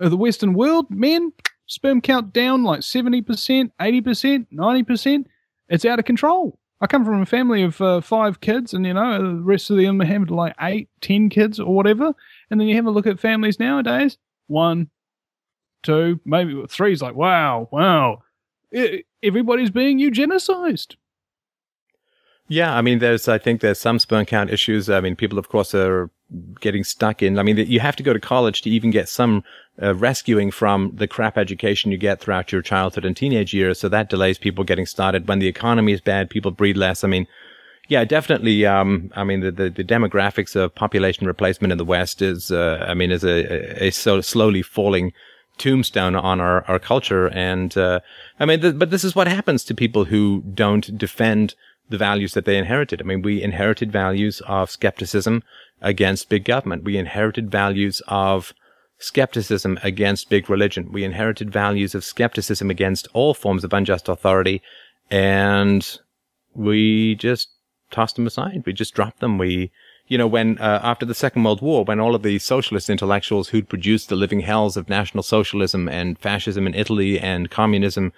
[0.00, 1.32] Uh, the Western world, men,
[1.72, 3.24] sperm count down like 70%,
[3.80, 5.24] 80%, 90%.
[5.68, 6.58] It's out of control.
[6.82, 9.76] I come from a family of uh, five kids, and you know, the rest of
[9.76, 12.12] them have like eight, ten kids or whatever.
[12.50, 14.90] And then you have a look at families nowadays one,
[15.82, 18.22] two, maybe three is like, wow, wow.
[19.22, 20.96] Everybody's being eugenicized.
[22.48, 24.90] Yeah, I mean, there's, I think there's some sperm count issues.
[24.90, 26.10] I mean, people, of course, are
[26.60, 27.38] getting stuck in.
[27.38, 29.44] I mean, you have to go to college to even get some
[29.82, 33.80] uh, rescuing from the crap education you get throughout your childhood and teenage years.
[33.80, 35.28] So that delays people getting started.
[35.28, 37.04] When the economy is bad, people breed less.
[37.04, 37.26] I mean,
[37.88, 38.64] yeah, definitely.
[38.64, 42.84] Um, I mean, the, the, the, demographics of population replacement in the West is, uh,
[42.88, 45.12] I mean, is a, a, so slowly falling
[45.58, 47.28] tombstone on our, our culture.
[47.28, 48.00] And, uh,
[48.40, 51.54] I mean, th- but this is what happens to people who don't defend
[51.88, 53.00] the values that they inherited.
[53.00, 55.42] I mean, we inherited values of skepticism
[55.82, 56.84] against big government.
[56.84, 58.54] We inherited values of
[58.98, 60.92] skepticism against big religion.
[60.92, 64.62] We inherited values of skepticism against all forms of unjust authority.
[65.10, 65.98] And
[66.54, 67.48] we just
[67.90, 68.62] tossed them aside.
[68.64, 69.38] We just dropped them.
[69.38, 69.70] We,
[70.06, 73.48] you know, when, uh, after the Second World War, when all of the socialist intellectuals
[73.48, 78.12] who'd produced the living hells of National Socialism and fascism in Italy and communism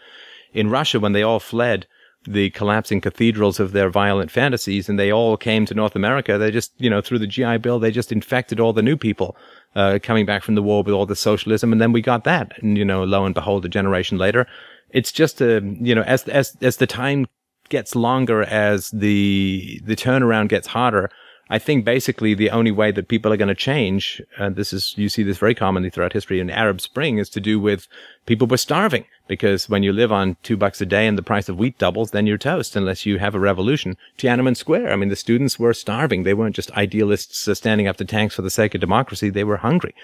[0.52, 1.86] in Russia, when they all fled,
[2.26, 6.38] the collapsing cathedrals of their violent fantasies and they all came to North America.
[6.38, 9.36] They just, you know, through the GI Bill, they just infected all the new people,
[9.74, 11.72] uh, coming back from the war with all the socialism.
[11.72, 12.52] And then we got that.
[12.62, 14.46] And, you know, lo and behold, a generation later,
[14.90, 17.26] it's just a, you know, as, as, as the time
[17.68, 21.10] gets longer, as the, the turnaround gets harder,
[21.50, 24.94] I think basically the only way that people are going to change, and this is,
[24.96, 27.86] you see this very commonly throughout history in Arab Spring, is to do with
[28.24, 29.04] people were starving.
[29.26, 32.10] Because when you live on two bucks a day and the price of wheat doubles,
[32.10, 33.96] then you're toast unless you have a revolution.
[34.18, 34.92] Tiananmen Square.
[34.92, 36.22] I mean, the students were starving.
[36.22, 39.30] They weren't just idealists uh, standing up to tanks for the sake of democracy.
[39.30, 39.94] They were hungry.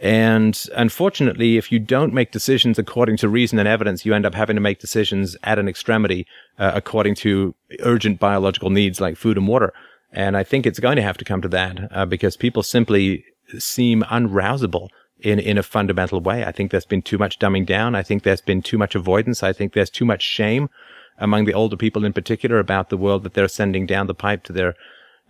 [0.00, 4.34] And unfortunately, if you don't make decisions according to reason and evidence, you end up
[4.34, 6.26] having to make decisions at an extremity
[6.58, 9.72] uh, according to urgent biological needs like food and water.
[10.12, 13.24] And I think it's going to have to come to that uh, because people simply
[13.58, 14.88] seem unrousable
[15.20, 16.44] in, in a fundamental way.
[16.44, 17.94] I think there's been too much dumbing down.
[17.94, 19.42] I think there's been too much avoidance.
[19.42, 20.70] I think there's too much shame
[21.18, 24.44] among the older people in particular about the world that they're sending down the pipe
[24.44, 24.74] to their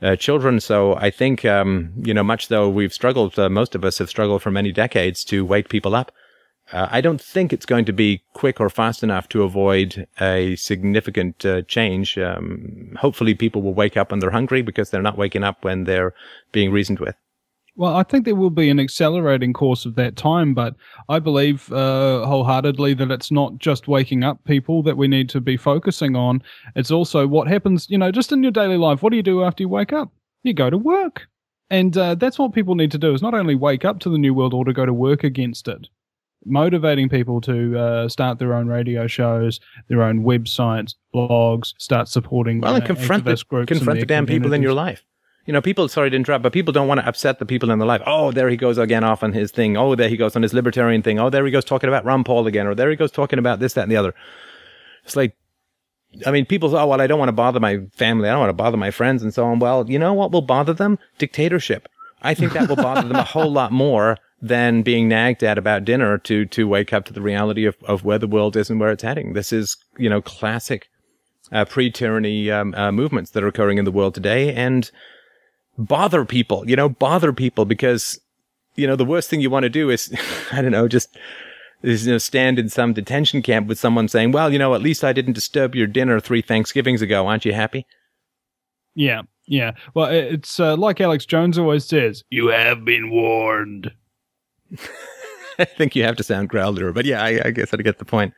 [0.02, 0.60] uh, children.
[0.60, 4.10] So I think, um, you know, much though we've struggled, uh, most of us have
[4.10, 6.12] struggled for many decades to wake people up.
[6.72, 10.54] Uh, I don't think it's going to be quick or fast enough to avoid a
[10.56, 12.18] significant uh, change.
[12.18, 15.84] Um, hopefully, people will wake up when they're hungry because they're not waking up when
[15.84, 16.14] they're
[16.52, 17.14] being reasoned with.
[17.78, 20.74] Well, I think there will be an accelerating course of that time, but
[21.08, 25.40] I believe uh, wholeheartedly that it's not just waking up people that we need to
[25.40, 26.42] be focusing on.
[26.74, 29.00] It's also what happens, you know, just in your daily life.
[29.00, 30.10] What do you do after you wake up?
[30.42, 31.28] You go to work.
[31.70, 34.18] And uh, that's what people need to do is not only wake up to the
[34.18, 35.88] New World Order, go to work against it.
[36.44, 42.60] Motivating people to uh, start their own radio shows, their own websites, blogs, start supporting
[42.60, 45.04] well, and confront the, confront the damn people in your life
[45.48, 47.78] you know, people, sorry to interrupt, but people don't want to upset the people in
[47.78, 48.02] their life.
[48.04, 49.78] Oh, there he goes again off on his thing.
[49.78, 51.18] Oh, there he goes on his libertarian thing.
[51.18, 52.66] Oh, there he goes talking about Ron Paul again.
[52.66, 54.14] Or there he goes talking about this, that, and the other.
[55.04, 55.34] It's like,
[56.26, 58.28] I mean, people say, oh, well, I don't want to bother my family.
[58.28, 59.58] I don't want to bother my friends and so on.
[59.58, 60.98] Well, you know what will bother them?
[61.16, 61.88] Dictatorship.
[62.20, 65.84] I think that will bother them a whole lot more than being nagged at about
[65.84, 68.78] dinner to, to wake up to the reality of, of where the world is and
[68.78, 69.32] where it's heading.
[69.32, 70.88] This is, you know, classic,
[71.50, 74.54] uh, pre-tyranny, um, uh, movements that are occurring in the world today.
[74.54, 74.90] And,
[75.78, 78.20] bother people, you know, bother people because,
[78.74, 80.12] you know, the worst thing you want to do is,
[80.52, 81.16] I don't know, just,
[81.82, 84.82] is, you know, stand in some detention camp with someone saying, well, you know, at
[84.82, 87.26] least I didn't disturb your dinner three Thanksgivings ago.
[87.26, 87.86] Aren't you happy?
[88.94, 89.22] Yeah.
[89.46, 89.72] Yeah.
[89.94, 93.92] Well, it's uh, like Alex Jones always says, you have been warned.
[95.58, 98.04] I think you have to sound growler, but yeah, I, I guess I get the
[98.04, 98.34] point.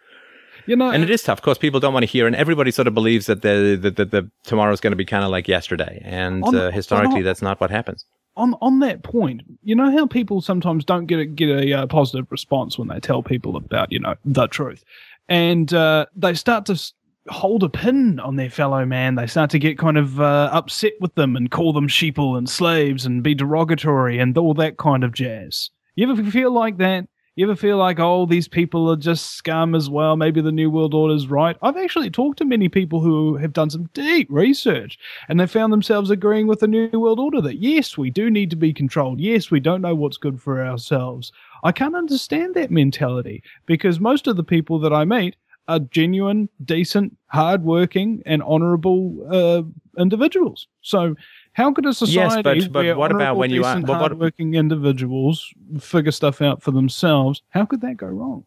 [0.66, 1.38] You know, and it is tough.
[1.38, 3.90] Of course, people don't want to hear, and everybody sort of believes that the the,
[3.90, 7.24] the, the tomorrow's going to be kind of like yesterday, and on, uh, historically, on,
[7.24, 8.04] that's not what happens.
[8.36, 11.86] On on that point, you know how people sometimes don't get a, get a uh,
[11.86, 14.84] positive response when they tell people about you know the truth,
[15.28, 16.80] and uh, they start to
[17.28, 19.14] hold a pin on their fellow man.
[19.14, 22.48] They start to get kind of uh, upset with them and call them sheeple and
[22.48, 25.70] slaves and be derogatory and all that kind of jazz.
[25.94, 27.08] You ever feel like that?
[27.36, 30.16] You ever feel like, oh, these people are just scum as well?
[30.16, 31.56] Maybe the New World Order is right.
[31.62, 34.98] I've actually talked to many people who have done some deep research
[35.28, 38.50] and they found themselves agreeing with the New World Order that yes, we do need
[38.50, 39.20] to be controlled.
[39.20, 41.32] Yes, we don't know what's good for ourselves.
[41.62, 45.36] I can't understand that mentality because most of the people that I meet
[45.68, 49.62] are genuine, decent, hardworking, and honourable uh,
[50.00, 50.66] individuals.
[50.82, 51.14] So
[51.52, 56.12] how could a society yes, but, but what about when you are hardworking individuals figure
[56.12, 57.42] stuff out for themselves?
[57.50, 58.44] How could that go wrong?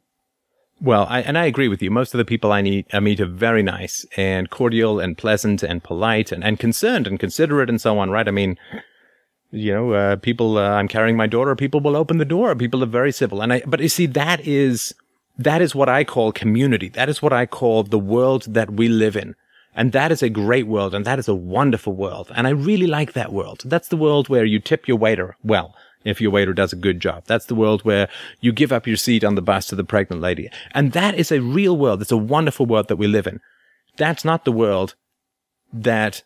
[0.81, 1.91] Well, I, and I agree with you.
[1.91, 5.63] Most of the people I, need, I meet are very nice and cordial and pleasant
[5.63, 8.27] and polite and, and concerned and considerate and so on, right?
[8.27, 8.57] I mean,
[9.51, 12.53] you know, uh, people, uh, I'm carrying my daughter, people will open the door.
[12.55, 13.41] People are very civil.
[13.41, 14.93] And I, but you see, that is,
[15.37, 16.89] that is what I call community.
[16.89, 19.35] That is what I call the world that we live in.
[19.75, 22.31] And that is a great world and that is a wonderful world.
[22.36, 23.63] And I really like that world.
[23.65, 26.99] That's the world where you tip your waiter well if your waiter does a good
[26.99, 27.23] job.
[27.25, 28.09] That's the world where
[28.41, 30.49] you give up your seat on the bus to the pregnant lady.
[30.71, 32.01] And that is a real world.
[32.01, 33.39] It's a wonderful world that we live in.
[33.97, 34.95] That's not the world
[35.71, 36.23] that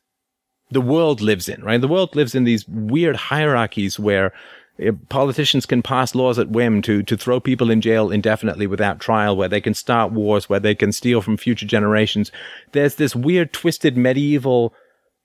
[0.70, 1.80] the world lives in, right?
[1.80, 4.34] The world lives in these weird hierarchies where
[5.10, 9.36] politicians can pass laws at whim to, to throw people in jail indefinitely without trial,
[9.36, 12.32] where they can start wars, where they can steal from future generations.
[12.74, 14.74] There's this weird, twisted medieval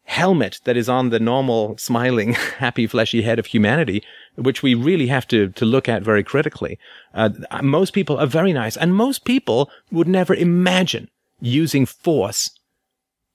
[0.04, 4.02] helmet that is on the normal, smiling, happy, fleshy head of humanity,
[4.36, 6.78] which we really have to, to look at very critically.
[7.14, 7.30] Uh,
[7.62, 11.08] most people are very nice, and most people would never imagine
[11.40, 12.50] using force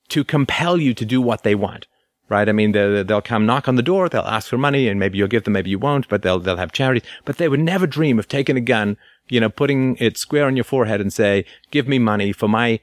[0.08, 1.86] to compel you to do what they want
[2.28, 2.48] right?
[2.48, 5.28] I mean, they'll come knock on the door, they'll ask for money, and maybe you'll
[5.28, 7.02] give them, maybe you won't, but they'll they'll have charities.
[7.24, 8.96] But they would never dream of taking a gun,
[9.28, 12.80] you know, putting it square on your forehead and say, "Give me money for my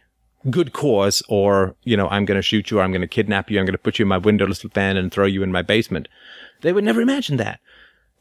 [0.49, 3.49] good cause," or you know, "I'm going to shoot you, or I'm going to kidnap
[3.49, 5.61] you, I'm going to put you in my windowless van and throw you in my
[5.61, 6.07] basement."
[6.61, 7.59] They would never imagine that,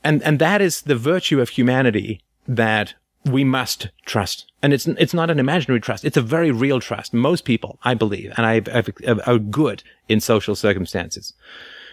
[0.02, 4.50] and and that is the virtue of humanity that we must trust.
[4.62, 6.04] And it's, it's not an imaginary trust.
[6.04, 7.14] It's a very real trust.
[7.14, 8.62] Most people, I believe, and I,
[9.26, 11.34] are good in social circumstances.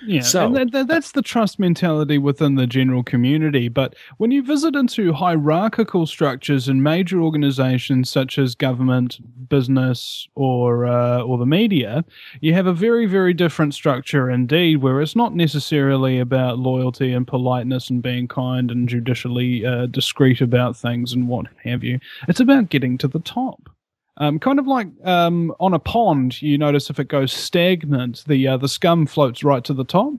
[0.05, 3.67] Yeah, So- and that, that- that's the trust mentality within the general community.
[3.69, 10.85] But when you visit into hierarchical structures in major organizations such as government, business, or
[10.85, 12.03] uh, or the media,
[12.41, 17.27] you have a very very different structure indeed, where it's not necessarily about loyalty and
[17.27, 21.99] politeness and being kind and judicially uh, discreet about things and what have you.
[22.27, 23.69] It's about getting to the top.
[24.21, 28.47] Um, kind of like um, on a pond, you notice if it goes stagnant, the
[28.49, 30.13] uh, the scum floats right to the top.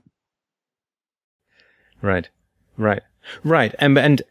[2.01, 2.27] Right,
[2.75, 3.01] right,
[3.45, 3.73] right.
[3.79, 4.21] And and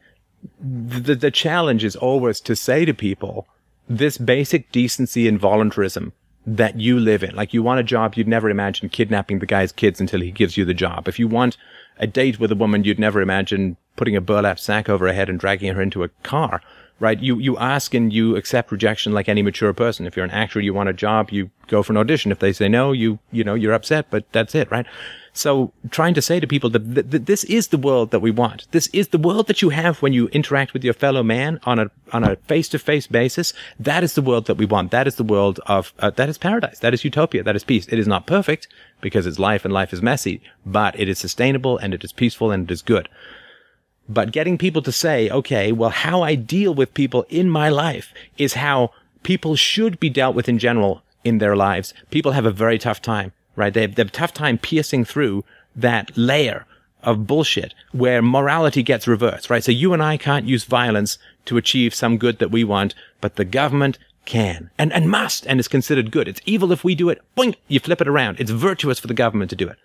[0.60, 3.48] the the challenge is always to say to people
[3.88, 6.12] this basic decency and voluntarism
[6.46, 7.34] that you live in.
[7.34, 10.58] Like you want a job, you'd never imagine kidnapping the guy's kids until he gives
[10.58, 11.08] you the job.
[11.08, 11.56] If you want
[11.96, 15.30] a date with a woman, you'd never imagine putting a burlap sack over her head
[15.30, 16.60] and dragging her into a car.
[17.02, 17.18] Right?
[17.18, 20.06] You you ask and you accept rejection like any mature person.
[20.06, 22.30] If you're an actor, you want a job, you go for an audition.
[22.30, 24.86] If they say no, you you know you're upset, but that's it, right?
[25.32, 28.30] So trying to say to people that, that, that this is the world that we
[28.30, 28.66] want.
[28.70, 31.80] This is the world that you have when you interact with your fellow man on
[31.80, 33.52] a on a face to face basis.
[33.80, 34.92] That is the world that we want.
[34.92, 36.78] That is the world of uh, that is paradise.
[36.78, 37.42] That is utopia.
[37.42, 37.88] That is peace.
[37.88, 38.68] It is not perfect
[39.00, 42.52] because it's life and life is messy, but it is sustainable and it is peaceful
[42.52, 43.08] and it is good.
[44.08, 48.12] But getting people to say, okay, well, how I deal with people in my life
[48.36, 48.90] is how
[49.22, 51.94] people should be dealt with in general in their lives.
[52.10, 53.72] People have a very tough time, right?
[53.72, 55.44] They have, they have a tough time piercing through
[55.76, 56.66] that layer
[57.02, 59.64] of bullshit where morality gets reversed, right?
[59.64, 63.36] So you and I can't use violence to achieve some good that we want, but
[63.36, 66.28] the government can and, and must and is considered good.
[66.28, 67.20] It's evil if we do it.
[67.36, 67.56] Boink!
[67.66, 68.38] You flip it around.
[68.38, 69.78] It's virtuous for the government to do it.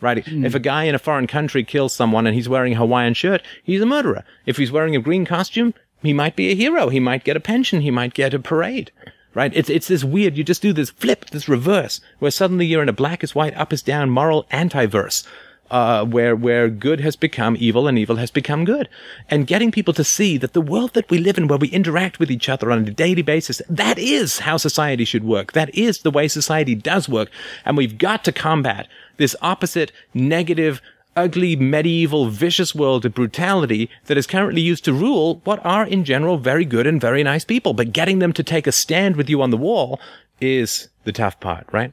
[0.00, 0.26] Right?
[0.26, 3.42] If a guy in a foreign country kills someone and he's wearing a Hawaiian shirt,
[3.62, 4.24] he's a murderer.
[4.46, 6.88] If he's wearing a green costume, he might be a hero.
[6.88, 7.82] He might get a pension.
[7.82, 8.92] He might get a parade.
[9.34, 9.52] Right?
[9.54, 12.88] It's, it's this weird, you just do this flip, this reverse, where suddenly you're in
[12.88, 15.22] a black is white, up is down, moral anti-verse.
[15.70, 18.88] Uh, where where good has become evil and evil has become good,
[19.28, 22.18] and getting people to see that the world that we live in, where we interact
[22.18, 25.52] with each other on a daily basis, that is how society should work.
[25.52, 27.30] That is the way society does work,
[27.64, 28.88] and we've got to combat
[29.20, 30.80] this opposite, negative,
[31.14, 36.04] ugly, medieval, vicious world of brutality that is currently used to rule what are in
[36.04, 37.74] general very good and very nice people.
[37.74, 40.00] But getting them to take a stand with you on the wall
[40.40, 41.92] is the tough part, right?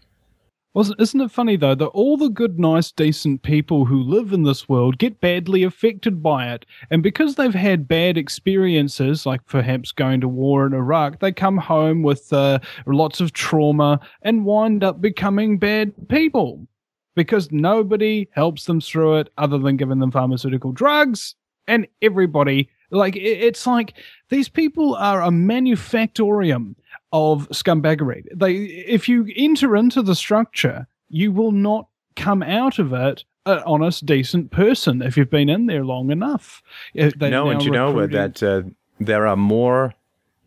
[0.74, 4.44] Well, isn't it funny though that all the good, nice, decent people who live in
[4.44, 9.92] this world get badly affected by it, and because they've had bad experiences, like perhaps
[9.92, 14.84] going to war in Iraq, they come home with uh, lots of trauma and wind
[14.84, 16.68] up becoming bad people
[17.18, 21.34] because nobody helps them through it other than giving them pharmaceutical drugs,
[21.68, 23.96] and everybody like it's like
[24.30, 26.76] these people are a manufactorium
[27.12, 28.24] of scumbaggery.
[28.34, 33.64] They, if you enter into the structure, you will not come out of it an
[33.66, 36.62] honest, decent person if you've been in there long enough.
[36.98, 38.62] Uh, they've no, and you know that uh,
[39.00, 39.96] there are more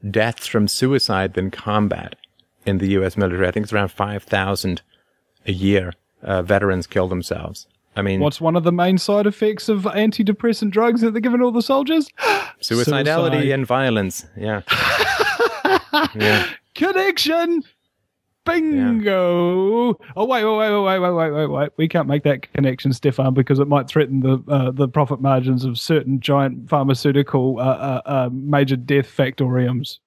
[0.08, 2.14] deaths from suicide than combat
[2.64, 3.16] in the U.S.
[3.16, 3.48] military.
[3.48, 4.82] I think it's around five thousand
[5.46, 5.94] a year.
[6.22, 7.66] Uh, veterans kill themselves.
[7.96, 11.42] I mean, What's one of the main side effects of antidepressant drugs that they're giving
[11.42, 12.08] all the soldiers?
[12.60, 13.48] suicidality suicide.
[13.48, 14.26] and violence.
[14.36, 14.62] Yeah,
[16.14, 16.46] yeah.
[16.74, 17.64] Connection.
[18.46, 19.98] Bingo!
[20.16, 21.70] Oh wait, wait, wait, wait, wait, wait, wait, wait!
[21.76, 25.64] We can't make that connection, Stefan, because it might threaten the uh, the profit margins
[25.64, 29.98] of certain giant pharmaceutical uh, uh, uh, major death factoriums.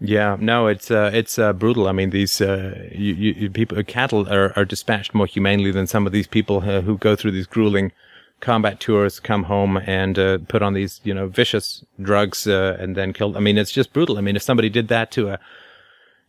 [0.00, 1.88] Yeah, no, it's uh, it's uh, brutal.
[1.88, 6.06] I mean, these uh, you, you, people, cattle are, are dispatched more humanely than some
[6.06, 7.92] of these people uh, who go through these grueling
[8.40, 12.94] combat tours, come home and uh, put on these you know vicious drugs uh, and
[12.94, 13.36] then kill.
[13.36, 14.18] I mean, it's just brutal.
[14.18, 15.38] I mean, if somebody did that to a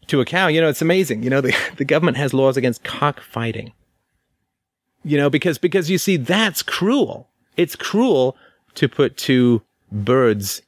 [0.07, 1.23] to a cow, you know, it's amazing.
[1.23, 3.73] You know, the the government has laws against cockfighting.
[5.03, 7.27] You know, because because you see, that's cruel.
[7.57, 8.37] It's cruel
[8.75, 10.61] to put two birds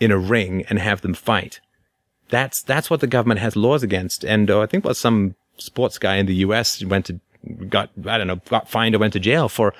[0.00, 1.60] in a ring and have them fight.
[2.32, 4.24] That's that's what the government has laws against.
[4.24, 6.82] And uh, I think what some sports guy in the U.S.
[6.82, 7.20] went to
[7.68, 9.74] got I don't know got fined or went to jail for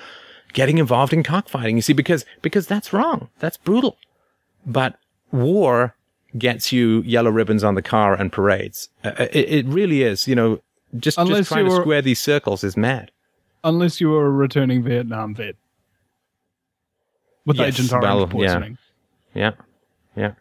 [0.53, 1.77] getting involved in cockfighting.
[1.77, 3.31] You see, because because that's wrong.
[3.39, 3.97] That's brutal.
[4.67, 4.99] But
[5.31, 5.95] war
[6.37, 8.91] gets you yellow ribbons on the car and parades.
[9.03, 10.29] Uh, it, it really is.
[10.29, 10.61] You know,
[10.99, 13.11] just Unless just trying to square these circles is mad.
[13.65, 15.57] Unless you were a returning Vietnam vet
[17.47, 18.77] with Yes, Agent Orange well, poisoning.
[19.33, 19.53] Yeah,
[20.15, 20.23] yeah.
[20.23, 20.35] Yeah,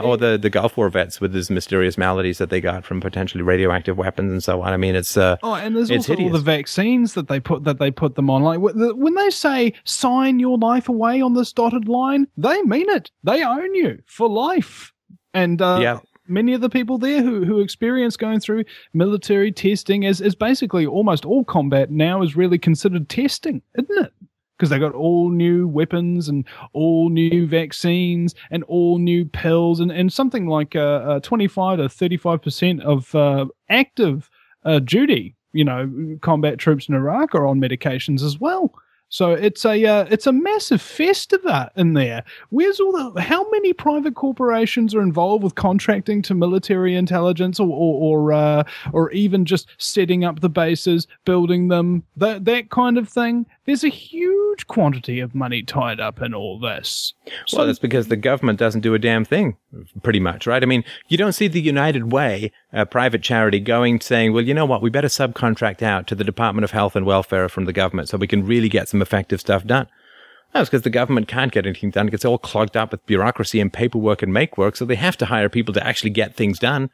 [0.00, 3.42] or the, the Gulf War vets with these mysterious maladies that they got from potentially
[3.42, 4.72] radioactive weapons and so on.
[4.72, 7.78] I mean, it's uh, Oh, and there's also all the vaccines that they put that
[7.78, 8.42] they put them on.
[8.42, 13.10] Like when they say sign your life away on this dotted line, they mean it.
[13.22, 14.92] They own you for life.
[15.34, 15.98] And uh, yeah,
[16.28, 20.86] many of the people there who, who experience going through military testing as, as basically
[20.86, 24.12] almost all combat now is really considered testing, isn't it?
[24.56, 29.92] Because they got all new weapons and all new vaccines and all new pills and,
[29.92, 34.30] and something like uh, uh, 25 to 35% of uh, active
[34.64, 38.72] uh, duty, you know, combat troops in Iraq are on medications as well.
[39.08, 42.24] So it's a uh, it's a massive festival in there.
[42.50, 47.68] Where's all the how many private corporations are involved with contracting to military intelligence or
[47.68, 52.98] or or, uh, or even just setting up the bases, building them, that that kind
[52.98, 53.46] of thing?
[53.64, 57.14] There's a huge quantity of money tied up in all this.
[57.46, 59.56] So, well, that's because the government doesn't do a damn thing,
[60.02, 60.62] pretty much, right?
[60.62, 64.54] I mean, you don't see the United Way, a private charity, going saying, "Well, you
[64.54, 64.82] know what?
[64.82, 68.18] We better subcontract out to the Department of Health and Welfare from the government so
[68.18, 69.88] we can really get some effective stuff done."
[70.52, 72.08] That's because the government can't get anything done.
[72.08, 75.16] It gets all clogged up with bureaucracy and paperwork and make work, so they have
[75.18, 76.90] to hire people to actually get things done.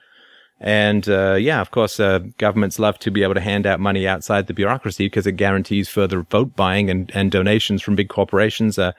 [0.60, 4.06] And uh, yeah, of course, uh, governments love to be able to hand out money
[4.06, 8.78] outside the bureaucracy because it guarantees further vote buying and, and donations from big corporations.
[8.78, 8.92] Uh,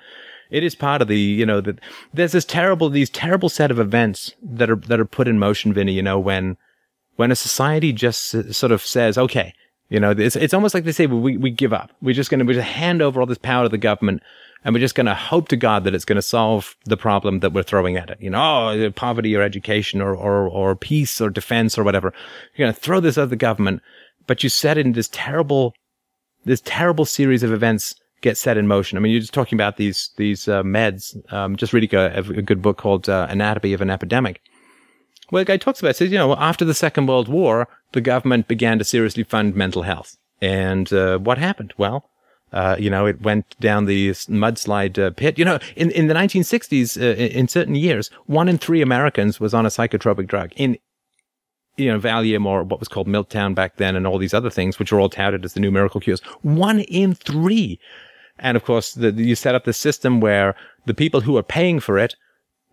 [0.50, 1.80] it is part of the, you know, that
[2.14, 5.74] there's this terrible, these terrible set of events that are that are put in motion,
[5.74, 5.94] Vinnie.
[5.94, 6.58] You know, when
[7.16, 9.54] when a society just sort of says, okay,
[9.90, 11.92] you know, it's it's almost like they say, we we give up.
[12.02, 14.22] We're just going to we just hand over all this power to the government
[14.64, 17.40] and we're just going to hope to God that it's going to solve the problem
[17.40, 18.18] that we're throwing at it.
[18.22, 22.14] You know, oh, poverty or education or, or, or peace or defense or whatever.
[22.56, 23.82] You're going to throw this at the government,
[24.26, 25.74] but you set in this terrible,
[26.46, 28.98] this terrible series of events get set in motion.
[28.98, 31.16] I mean, you're just talking about these, these uh, meds.
[31.32, 34.42] Um, just reading a, a, good book called uh, Anatomy of an Epidemic.
[35.30, 38.48] Well, the guy talks about, says, you know, after the Second World War, the government
[38.48, 40.18] began to seriously fund mental health.
[40.42, 41.74] And uh, what happened?
[41.78, 42.10] Well,
[42.52, 45.40] uh, you know, it went down the mudslide uh, pit.
[45.40, 49.54] You know, in, in the 1960s, uh, in certain years, one in three Americans was
[49.54, 50.52] on a psychotropic drug.
[50.56, 50.78] In,
[51.78, 54.78] you know, Valium or what was called Miltown back then and all these other things,
[54.78, 56.22] which were all touted as the new miracle cures.
[56.42, 57.80] One in three.
[58.40, 60.56] And of course, the, you set up the system where
[60.86, 62.16] the people who are paying for it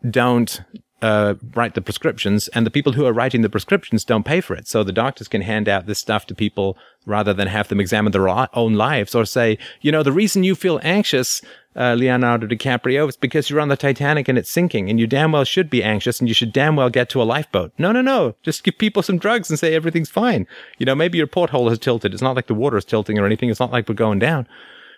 [0.09, 0.61] don't
[1.03, 4.55] uh, write the prescriptions, and the people who are writing the prescriptions don't pay for
[4.55, 4.69] it.
[4.69, 8.13] So the doctors can hand out this stuff to people rather than have them examine
[8.13, 11.41] their own lives or say, you know, the reason you feel anxious,
[11.75, 15.33] uh, Leonardo DiCaprio, is because you're on the Titanic and it's sinking, and you damn
[15.33, 17.73] well should be anxious, and you should damn well get to a lifeboat.
[17.79, 18.35] No, no, no.
[18.43, 20.47] Just give people some drugs and say everything's fine.
[20.79, 22.13] You know, maybe your porthole has tilted.
[22.13, 23.49] It's not like the water is tilting or anything.
[23.49, 24.47] It's not like we're going down.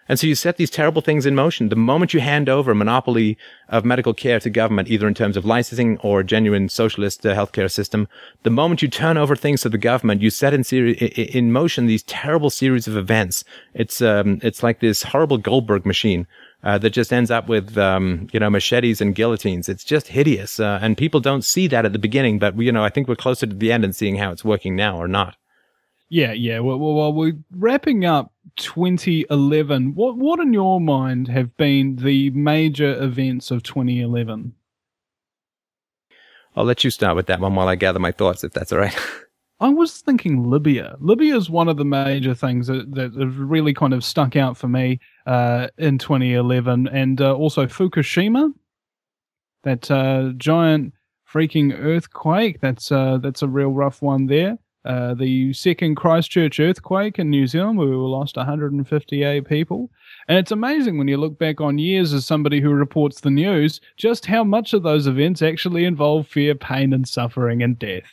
[0.08, 1.68] And so you set these terrible things in motion.
[1.68, 3.38] The moment you hand over monopoly
[3.68, 7.70] of medical care to government, either in terms of licensing or genuine socialist uh, healthcare
[7.70, 8.08] system,
[8.42, 11.86] the moment you turn over things to the government, you set in, seri- in motion
[11.86, 13.44] these terrible series of events.
[13.74, 16.26] It's, um, it's like this horrible Goldberg machine.
[16.64, 19.68] Uh, that just ends up with, um, you know, machetes and guillotines.
[19.68, 20.60] It's just hideous.
[20.60, 23.16] Uh, and people don't see that at the beginning, but, you know, I think we're
[23.16, 25.34] closer to the end and seeing how it's working now or not.
[26.08, 26.60] Yeah, yeah.
[26.60, 29.94] Well, well, well, we're wrapping up 2011.
[29.94, 34.54] What, what in your mind have been the major events of 2011?
[36.54, 38.78] I'll let you start with that one while I gather my thoughts, if that's all
[38.78, 38.96] right.
[39.60, 40.96] I was thinking Libya.
[40.98, 44.66] Libya is one of the major things that, that really kind of stuck out for
[44.66, 48.52] me uh, in 2011, and uh, also Fukushima,
[49.62, 50.94] that uh, giant
[51.32, 52.60] freaking earthquake.
[52.60, 54.58] That's uh, that's a real rough one there.
[54.84, 59.90] Uh, the second Christchurch earthquake in New Zealand, where we lost 158 people.
[60.26, 63.80] And it's amazing when you look back on years as somebody who reports the news,
[63.96, 68.10] just how much of those events actually involve fear, pain, and suffering and death.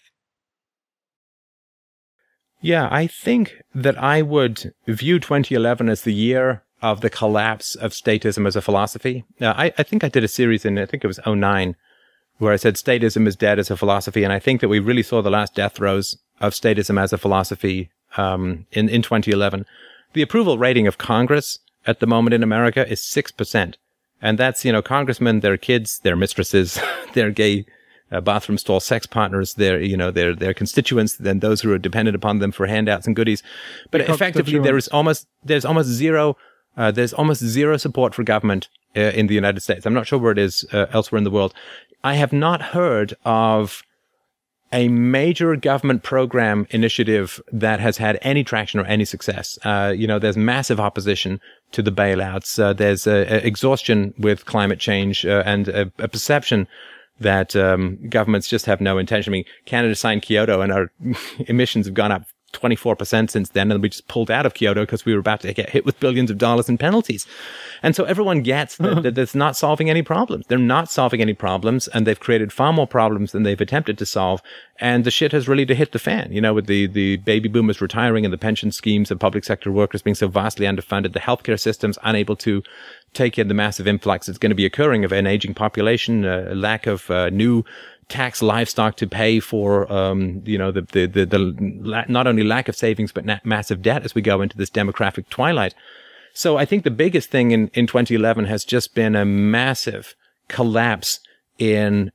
[2.61, 7.91] Yeah, I think that I would view 2011 as the year of the collapse of
[7.93, 9.25] statism as a philosophy.
[9.39, 11.75] Uh, I, I think I did a series in, I think it was 09,
[12.37, 14.23] where I said statism is dead as a philosophy.
[14.23, 17.17] And I think that we really saw the last death throes of statism as a
[17.17, 19.65] philosophy um, in, in 2011.
[20.13, 23.75] The approval rating of Congress at the moment in America is 6%.
[24.21, 26.79] And that's, you know, congressmen, their kids, their mistresses,
[27.13, 27.65] their gay
[28.11, 31.77] uh, bathroom stall sex partners, their, you know, their, their constituents, then those who are
[31.77, 33.43] dependent upon them for handouts and goodies.
[33.91, 36.35] But effectively, there is almost, there's almost zero,
[36.75, 38.67] uh, there's almost zero support for government
[38.97, 39.85] uh, in the United States.
[39.85, 41.53] I'm not sure where it is uh, elsewhere in the world.
[42.03, 43.83] I have not heard of
[44.71, 49.57] a major government program initiative that has had any traction or any success.
[49.63, 51.39] Uh, you know, there's massive opposition
[51.71, 52.59] to the bailouts.
[52.61, 56.67] Uh, there's exhaustion with climate change uh, and a, a, perception
[57.19, 59.31] that um, governments just have no intention.
[59.31, 60.91] I mean, Canada signed Kyoto and our
[61.47, 63.71] emissions have gone up 24% since then.
[63.71, 65.99] And we just pulled out of Kyoto because we were about to get hit with
[65.99, 67.25] billions of dollars in penalties.
[67.83, 70.45] And so everyone gets that, that it's not solving any problems.
[70.47, 74.05] They're not solving any problems and they've created far more problems than they've attempted to
[74.05, 74.41] solve.
[74.77, 77.49] And the shit has really to hit the fan, you know, with the, the baby
[77.49, 81.19] boomers retiring and the pension schemes of public sector workers being so vastly underfunded, the
[81.19, 82.63] healthcare systems unable to
[83.13, 86.53] take in the massive influx that's going to be occurring of an aging population, a
[86.53, 87.63] lack of uh, new
[88.09, 92.67] tax livestock to pay for, um, you know, the, the, the, the, not only lack
[92.67, 95.73] of savings, but na- massive debt as we go into this demographic twilight.
[96.33, 100.15] So I think the biggest thing in, in 2011 has just been a massive
[100.47, 101.19] collapse
[101.57, 102.11] in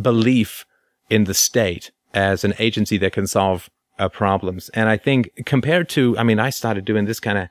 [0.00, 0.66] belief
[1.08, 4.68] in the state as an agency that can solve uh, problems.
[4.70, 7.48] And I think compared to, I mean, I started doing this kind of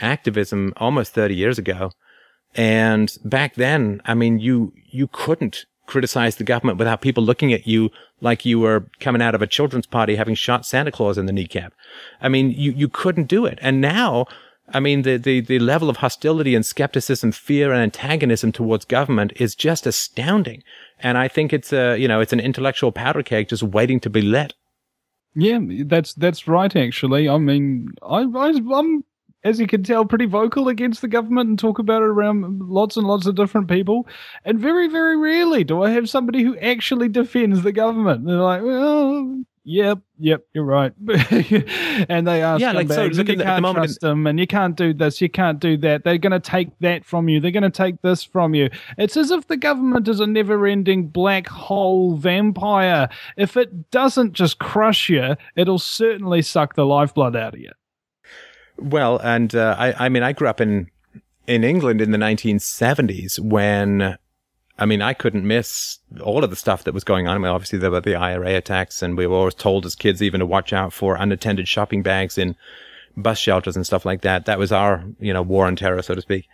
[0.00, 1.92] activism almost 30 years ago.
[2.54, 7.66] And back then, I mean, you, you couldn't criticize the government without people looking at
[7.66, 11.26] you like you were coming out of a children's party having shot Santa Claus in
[11.26, 11.72] the kneecap.
[12.20, 13.58] I mean, you, you couldn't do it.
[13.62, 14.26] And now,
[14.72, 19.32] I mean, the, the, the level of hostility and skepticism, fear and antagonism towards government
[19.36, 20.62] is just astounding.
[21.00, 24.10] And I think it's a, you know, it's an intellectual powder keg just waiting to
[24.10, 24.54] be lit.
[25.38, 26.74] Yeah, that's that's right.
[26.74, 29.04] Actually, I mean, I, I I'm
[29.46, 32.96] as you can tell, pretty vocal against the government and talk about it around lots
[32.96, 34.08] and lots of different people.
[34.44, 38.26] And very, very rarely do I have somebody who actually defends the government.
[38.26, 40.92] They're like, well, yep, yep, you're right.
[42.08, 44.48] and they ask, yeah, like, so look you can't the trust in- them and you
[44.48, 46.02] can't do this, you can't do that.
[46.02, 47.38] They're going to take that from you.
[47.38, 48.68] They're going to take this from you.
[48.98, 53.08] It's as if the government is a never ending black hole vampire.
[53.36, 57.70] If it doesn't just crush you, it'll certainly suck the lifeblood out of you.
[58.78, 60.90] Well, and uh, I, I mean, I grew up in
[61.46, 64.18] in England in the 1970s when,
[64.78, 67.36] I mean, I couldn't miss all of the stuff that was going on.
[67.36, 70.22] I mean, obviously there were the IRA attacks, and we were always told as kids
[70.22, 72.56] even to watch out for unattended shopping bags in
[73.16, 74.46] bus shelters and stuff like that.
[74.46, 76.48] That was our, you know, war on terror, so to speak.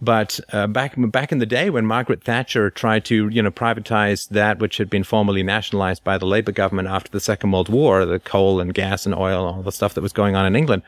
[0.00, 4.28] But uh, back back in the day when Margaret Thatcher tried to you know privatize
[4.28, 8.04] that which had been formally nationalized by the Labour government after the Second World War,
[8.04, 10.82] the coal and gas and oil, all the stuff that was going on in England,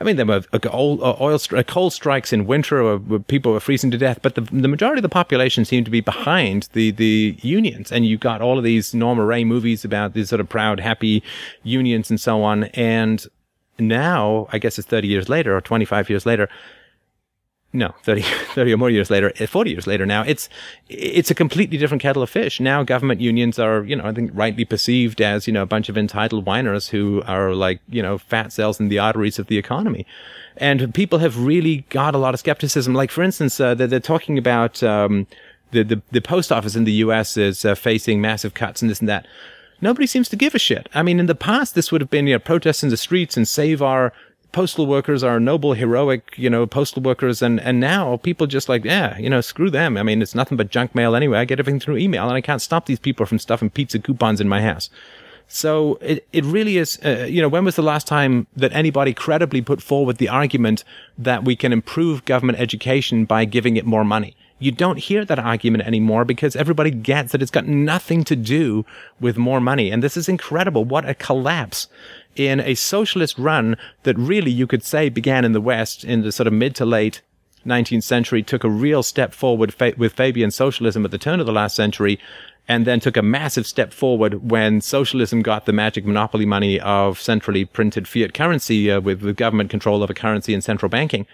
[0.00, 3.90] I mean, there were uh, oil, uh, coal strikes in winter where people were freezing
[3.90, 7.36] to death, but the, the majority of the population seemed to be behind the, the
[7.42, 7.92] unions.
[7.92, 11.22] And you got all of these Norma Rae movies about these sort of proud, happy
[11.64, 12.64] unions and so on.
[12.64, 13.26] And
[13.78, 16.48] now, I guess it's 30 years later or 25 years later,
[17.72, 18.22] no 30,
[18.54, 20.48] 30 or more years later eh, 40 years later now it's
[20.88, 22.60] it's a completely different kettle of fish.
[22.60, 25.88] Now government unions are you know i think rightly perceived as you know a bunch
[25.88, 29.58] of entitled whiners who are like you know fat cells in the arteries of the
[29.58, 30.06] economy.
[30.56, 32.92] And people have really got a lot of skepticism.
[32.94, 35.26] Like for instance uh, they're, they're, talking about um,
[35.70, 39.00] the, the the post office in the us is uh, facing massive cuts and this
[39.00, 39.26] and that.
[39.80, 40.88] Nobody seems to give a shit.
[40.94, 43.36] I mean, in the past, this would have been, you know, protests in the streets
[43.36, 44.12] and save our
[44.52, 47.42] postal workers are noble, heroic, you know, postal workers.
[47.42, 49.96] And, and now people just like, yeah, you know, screw them.
[49.96, 51.38] I mean, it's nothing but junk mail anyway.
[51.38, 54.40] I get everything through email and I can't stop these people from stuffing pizza coupons
[54.40, 54.90] in my house.
[55.52, 59.12] So it, it really is, uh, you know, when was the last time that anybody
[59.12, 60.84] credibly put forward the argument
[61.18, 64.36] that we can improve government education by giving it more money?
[64.60, 68.84] You don't hear that argument anymore because everybody gets that it's got nothing to do
[69.18, 69.90] with more money.
[69.90, 70.84] And this is incredible.
[70.84, 71.88] What a collapse
[72.36, 76.30] in a socialist run that really you could say began in the West in the
[76.30, 77.22] sort of mid to late
[77.66, 81.46] 19th century, took a real step forward fa- with Fabian socialism at the turn of
[81.46, 82.18] the last century,
[82.68, 87.20] and then took a massive step forward when socialism got the magic monopoly money of
[87.20, 91.26] centrally printed fiat currency uh, with, with government control over currency and central banking.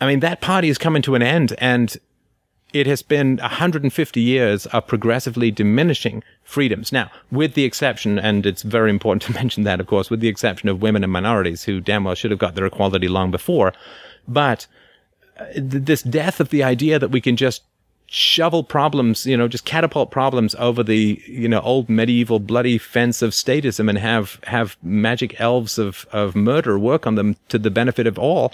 [0.00, 1.96] I mean, that party is coming to an end, and
[2.72, 6.92] it has been 150 years of progressively diminishing freedoms.
[6.92, 10.28] Now, with the exception, and it's very important to mention that, of course, with the
[10.28, 13.72] exception of women and minorities who damn well should have got their equality long before.
[14.28, 14.66] But
[15.38, 17.62] uh, this death of the idea that we can just
[18.06, 23.22] shovel problems, you know, just catapult problems over the, you know, old medieval bloody fence
[23.22, 27.70] of statism and have, have magic elves of, of murder work on them to the
[27.70, 28.52] benefit of all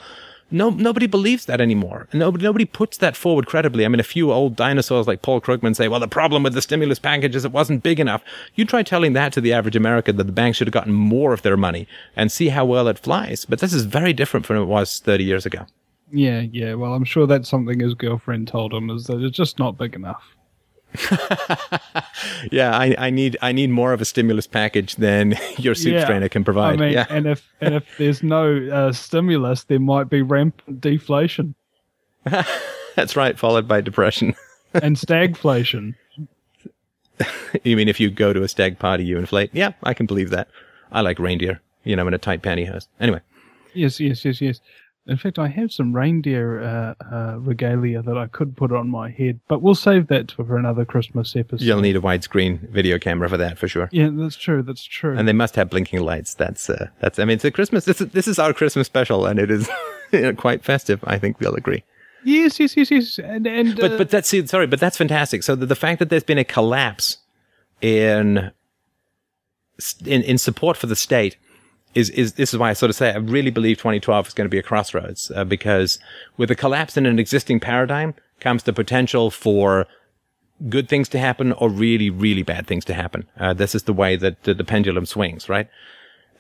[0.51, 2.09] no, nobody believes that anymore.
[2.13, 3.85] Nobody, nobody puts that forward credibly.
[3.85, 6.63] I mean, a few old dinosaurs like Paul Krugman say, well, the problem with the
[6.63, 8.23] stimulus package is it wasn't big enough.
[8.55, 11.33] You try telling that to the average American that the banks should have gotten more
[11.33, 13.45] of their money and see how well it flies.
[13.45, 15.67] But this is very different from it was 30 years ago.
[16.13, 16.75] Yeah, yeah.
[16.75, 19.95] Well, I'm sure that's something his girlfriend told him is that it's just not big
[19.97, 20.36] enough.
[22.53, 26.05] yeah, I, I, need I need more of a stimulus package than your soup yeah,
[26.05, 26.75] strainer can provide.
[26.75, 27.07] I mean, yeah.
[27.09, 31.55] and if and if there's no uh, stimulus, there might be rampant deflation.
[32.95, 34.35] That's right, followed by depression
[34.83, 35.95] and stagflation.
[37.65, 39.51] you mean if you go to a stag party, you inflate?
[39.53, 40.49] Yeah, I can believe that.
[40.93, 41.61] I like reindeer.
[41.85, 42.89] you know, in a tight pantyhose.
[43.01, 43.21] Anyway.
[43.75, 44.61] Yes, yes, yes, yes.
[45.09, 49.09] In fact, I have some reindeer uh, uh, regalia that I could put on my
[49.09, 51.65] head, but we'll save that for another Christmas episode.
[51.65, 53.89] You'll need a widescreen video camera for that for sure.
[53.93, 54.63] Yeah, that's true.
[54.63, 55.17] That's true.
[55.17, 56.35] And they must have blinking lights.
[56.35, 57.21] That's uh, that's.
[57.21, 57.85] I mean, it's a Christmas.
[57.85, 59.71] This is, this is our Christmas special, and it is
[60.13, 60.99] you know, quite festive.
[61.05, 61.85] I think we'll agree.
[62.25, 63.19] Yes, yes, yes, yes.
[63.21, 65.45] And and but but that's sorry, but that's fantastic.
[65.45, 67.19] So the, the fact that there's been a collapse
[67.81, 68.51] in
[70.05, 71.37] in in support for the state
[71.97, 74.45] is, is this is why I sort of say I really believe 2012 is going
[74.45, 75.99] to be a crossroads uh, because
[76.37, 79.87] with a collapse in an existing paradigm comes the potential for
[80.69, 83.27] good things to happen or really really bad things to happen.
[83.41, 85.69] Uh, this is the way that the, the pendulum swings, right?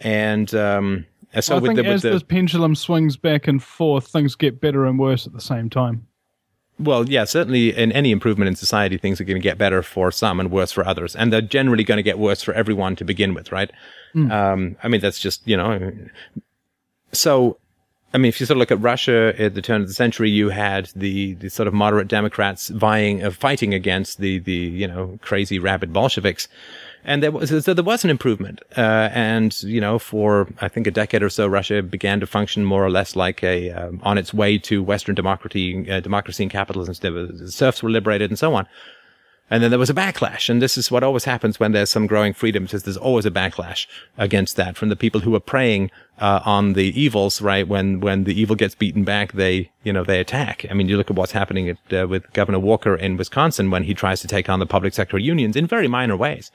[0.01, 1.07] And um,
[1.41, 4.61] so well, I think the, as with the pendulum swings back and forth, things get
[4.61, 6.07] better and worse at the same time.
[6.79, 10.11] Well, yeah, certainly in any improvement in society, things are going to get better for
[10.11, 11.17] some and worse for others.
[11.17, 13.71] And they're generally going to get worse for everyone to begin with, right?
[14.15, 14.31] Mm.
[14.31, 15.93] Um, I mean, that's just, you know,
[17.13, 17.57] so,
[18.13, 20.31] I mean, if you sort of look at Russia at the turn of the century,
[20.31, 24.87] you had the, the sort of moderate Democrats vying, uh, fighting against the, the, you
[24.87, 26.47] know, crazy rabid Bolsheviks
[27.07, 28.61] and there was so there was an improvement.
[28.77, 32.65] Uh, and you know, for I think a decade or so, Russia began to function
[32.65, 36.51] more or less like a um, on its way to Western democracy, uh, democracy and
[36.51, 36.95] capitalism.
[37.01, 38.67] The serfs were liberated and so on.
[39.49, 40.49] And then there was a backlash.
[40.49, 43.31] And this is what always happens when there's some growing freedom is there's always a
[43.31, 43.87] backlash
[44.19, 47.69] against that from the people who are preying, uh, on the evils, right?
[47.69, 50.67] When, when the evil gets beaten back, they, you know, they attack.
[50.69, 53.85] I mean, you look at what's happening at, uh, with Governor Walker in Wisconsin when
[53.85, 56.51] he tries to take on the public sector unions in very minor ways.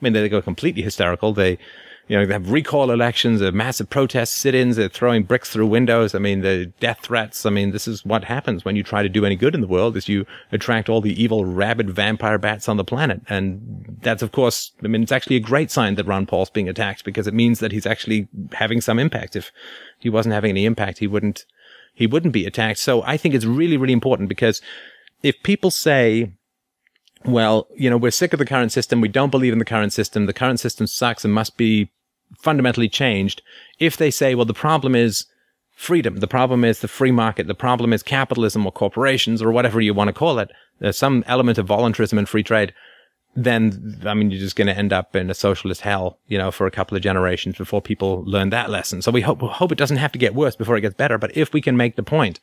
[0.00, 1.32] I mean, they go completely hysterical.
[1.32, 1.58] They,
[2.08, 5.66] you know, they have recall elections, they have massive protests, sit-ins, they're throwing bricks through
[5.66, 6.14] windows.
[6.14, 7.44] I mean, the death threats.
[7.44, 9.66] I mean, this is what happens when you try to do any good in the
[9.66, 13.22] world is you attract all the evil, rabid vampire bats on the planet.
[13.28, 16.68] And that's, of course, I mean, it's actually a great sign that Ron Paul's being
[16.68, 19.34] attacked because it means that he's actually having some impact.
[19.34, 19.50] If
[19.98, 21.44] he wasn't having any impact, he wouldn't,
[21.92, 22.78] he wouldn't be attacked.
[22.78, 24.62] So I think it's really, really important because
[25.24, 26.30] if people say,
[27.26, 29.00] well, you know, we're sick of the current system.
[29.00, 30.26] We don't believe in the current system.
[30.26, 31.90] The current system sucks and must be
[32.38, 33.42] fundamentally changed.
[33.78, 35.26] If they say, well, the problem is
[35.76, 39.80] freedom, the problem is the free market, the problem is capitalism or corporations or whatever
[39.80, 42.72] you want to call it, there's some element of voluntarism and free trade,
[43.34, 46.50] then, I mean, you're just going to end up in a socialist hell, you know,
[46.50, 49.02] for a couple of generations before people learn that lesson.
[49.02, 51.18] So we hope, hope it doesn't have to get worse before it gets better.
[51.18, 52.40] But if we can make the point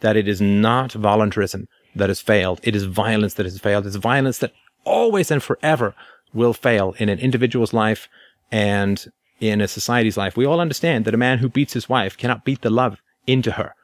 [0.00, 3.96] that it is not voluntarism that has failed, it is violence that has failed, it's
[3.96, 4.52] violence that
[4.84, 5.94] always and forever
[6.32, 8.08] will fail in an individual's life
[8.52, 10.36] and in a society's life.
[10.36, 13.52] We all understand that a man who beats his wife cannot beat the love into
[13.52, 13.74] her.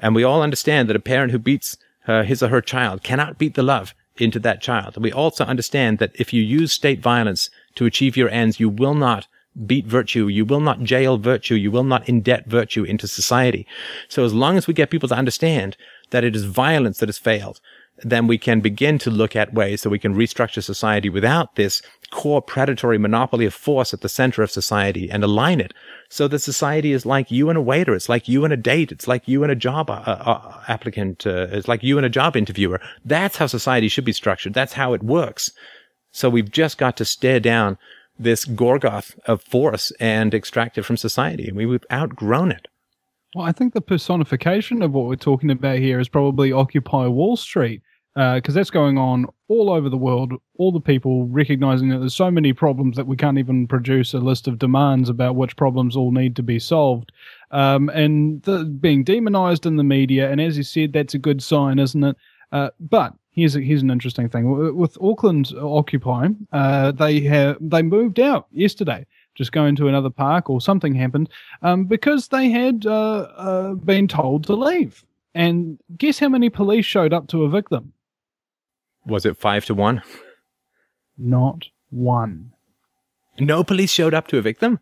[0.00, 3.38] And we all understand that a parent who beats uh, his or her child cannot
[3.38, 4.96] beat the love into that child.
[4.96, 8.94] We also understand that if you use state violence to achieve your ends, you will
[8.94, 9.26] not
[9.66, 10.28] beat virtue.
[10.28, 11.54] You will not jail virtue.
[11.54, 13.66] You will not indebt virtue into society.
[14.08, 15.76] So as long as we get people to understand
[16.12, 17.60] that it is violence that has failed,
[17.98, 21.82] then we can begin to look at ways that we can restructure society without this
[22.10, 25.72] core predatory monopoly of force at the center of society and align it
[26.08, 27.94] so that society is like you and a waiter.
[27.94, 28.92] It's like you and a date.
[28.92, 31.26] It's like you and a job uh, uh, applicant.
[31.26, 32.80] Uh, it's like you and a job interviewer.
[33.04, 34.54] That's how society should be structured.
[34.54, 35.52] That's how it works.
[36.10, 37.78] So we've just got to stare down
[38.18, 41.50] this Gorgoth of force and extract it from society.
[41.52, 42.68] We've outgrown it.
[43.34, 47.36] Well, I think the personification of what we're talking about here is probably Occupy Wall
[47.36, 47.80] Street,
[48.14, 50.34] because uh, that's going on all over the world.
[50.58, 54.18] All the people recognizing that there's so many problems that we can't even produce a
[54.18, 57.10] list of demands about which problems all need to be solved,
[57.52, 60.30] um, and the, being demonized in the media.
[60.30, 62.16] And as you said, that's a good sign, isn't it?
[62.52, 66.28] Uh, but here's a, here's an interesting thing with Auckland Occupy.
[66.52, 71.28] Uh, they have they moved out yesterday just go into another park or something happened
[71.62, 75.04] um, because they had uh, uh, been told to leave.
[75.34, 77.92] And guess how many police showed up to evict them?
[79.06, 80.02] Was it five to one?
[81.16, 82.52] Not one.
[83.38, 84.80] No police showed up to evict them?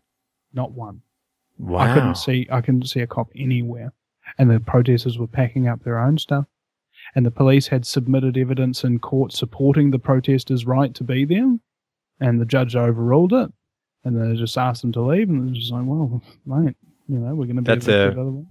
[0.53, 1.01] Not one.
[1.57, 1.79] Wow.
[1.79, 3.93] I couldn't see I couldn't see a cop anywhere.
[4.37, 6.45] And the protesters were packing up their own stuff.
[7.15, 11.57] And the police had submitted evidence in court supporting the protesters' right to be there.
[12.19, 13.51] And the judge overruled it
[14.03, 16.75] and then they just asked them to leave, and they're just like, "Well, mate,
[17.07, 18.45] you know, we're going to be that's a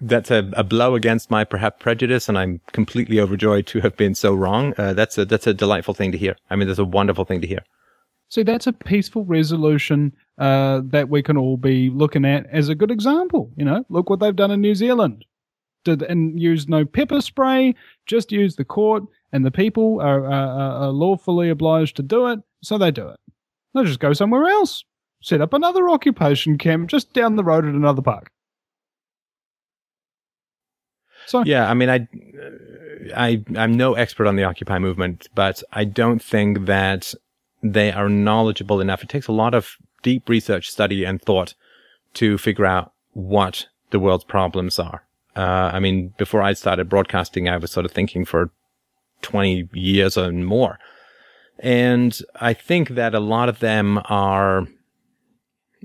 [0.00, 4.14] that's a, a blow against my perhaps prejudice, and I'm completely overjoyed to have been
[4.14, 4.74] so wrong.
[4.76, 6.36] Uh, that's a that's a delightful thing to hear.
[6.50, 7.60] I mean, that's a wonderful thing to hear.
[8.28, 12.74] So that's a peaceful resolution uh, that we can all be looking at as a
[12.74, 13.52] good example.
[13.56, 15.24] You know, look what they've done in New Zealand.
[15.84, 17.74] Did and use no pepper spray,
[18.06, 22.40] just use the court, and the people are, are, are lawfully obliged to do it,
[22.62, 23.20] so they do it.
[23.74, 24.84] They'll just go somewhere else.
[25.20, 28.30] set up another occupation camp just down the road at another park.
[31.26, 32.06] So yeah, I mean, I,
[33.16, 37.14] I, I'm no expert on the Occupy movement, but I don't think that
[37.62, 39.02] they are knowledgeable enough.
[39.02, 41.54] It takes a lot of deep research, study, and thought
[42.14, 45.04] to figure out what the world's problems are.
[45.34, 48.50] Uh, I mean, before I started broadcasting, I was sort of thinking for
[49.22, 50.78] 20 years and more.
[51.58, 54.66] And I think that a lot of them are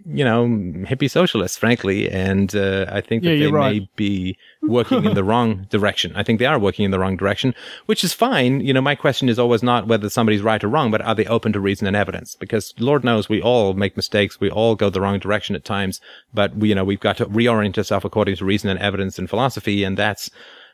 [0.05, 0.45] you know,
[0.86, 2.09] hippie socialists, frankly.
[2.09, 3.82] And uh, I think that yeah, they right.
[3.82, 6.13] may be working in the wrong direction.
[6.15, 7.53] I think they are working in the wrong direction,
[7.86, 8.61] which is fine.
[8.61, 11.26] You know, my question is always not whether somebody's right or wrong, but are they
[11.26, 12.36] open to reason and evidence?
[12.36, 14.39] Because Lord knows we all make mistakes.
[14.39, 15.99] We all go the wrong direction at times,
[16.34, 19.30] but we, you know, we've got to reorient ourselves according to reason and evidence and
[19.30, 19.84] philosophy.
[19.84, 20.30] And that's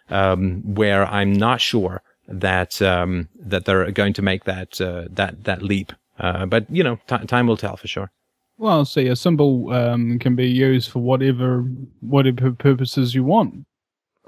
[0.10, 5.44] um, where I'm not sure that um, that they're going to make that uh, that
[5.44, 5.92] that leap.
[6.20, 8.12] Uh, but you know, t- time will tell for sure.
[8.58, 11.62] Well, see, a symbol um, can be used for whatever
[12.00, 13.66] whatever purposes you want,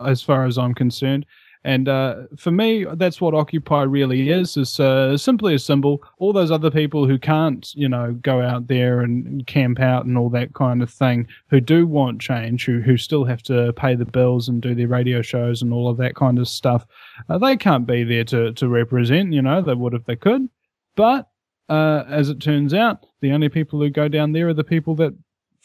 [0.06, 1.26] as far as I'm concerned.
[1.68, 4.56] And uh, for me, that's what Occupy really is.
[4.56, 6.02] Is uh, simply a symbol.
[6.18, 10.18] All those other people who can't, you know, go out there and camp out and
[10.18, 13.96] all that kind of thing, who do want change, who who still have to pay
[13.96, 16.86] the bills and do their radio shows and all of that kind of stuff,
[17.28, 19.34] uh, they can't be there to to represent.
[19.34, 20.48] You know, they would if they could,
[20.96, 21.28] but
[21.68, 24.96] uh, as it turns out, the only people who go down there are the people
[24.96, 25.14] that,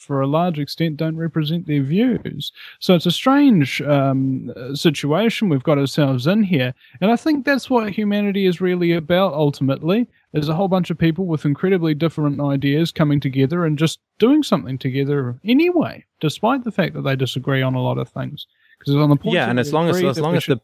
[0.02, 2.52] for a large extent, don't represent their views.
[2.80, 6.74] So it's a strange um, situation we've got ourselves in here.
[7.00, 10.08] And I think that's what humanity is really about ultimately.
[10.32, 14.42] There's a whole bunch of people with incredibly different ideas coming together and just doing
[14.42, 18.46] something together anyway, despite the fact that they disagree on a lot of things.
[18.78, 20.60] Because on the point, yeah, and as long as as long as the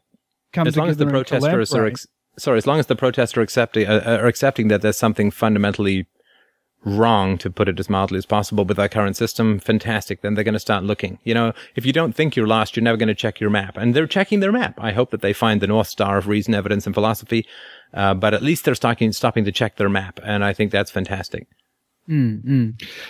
[0.57, 3.87] as long as the protesters are ex- sorry, as long as the protests are accepting
[3.87, 6.07] uh, are accepting that there's something fundamentally
[6.85, 10.21] wrong, to put it as mildly as possible, with our current system, fantastic.
[10.21, 11.19] Then they're going to start looking.
[11.23, 13.77] You know, if you don't think you're lost, you're never going to check your map,
[13.77, 14.79] and they're checking their map.
[14.79, 17.45] I hope that they find the north star of reason, evidence, and philosophy.
[17.93, 20.91] Uh, but at least they're stopping, stopping to check their map, and I think that's
[20.91, 21.47] fantastic.
[22.09, 22.69] Mm-hmm.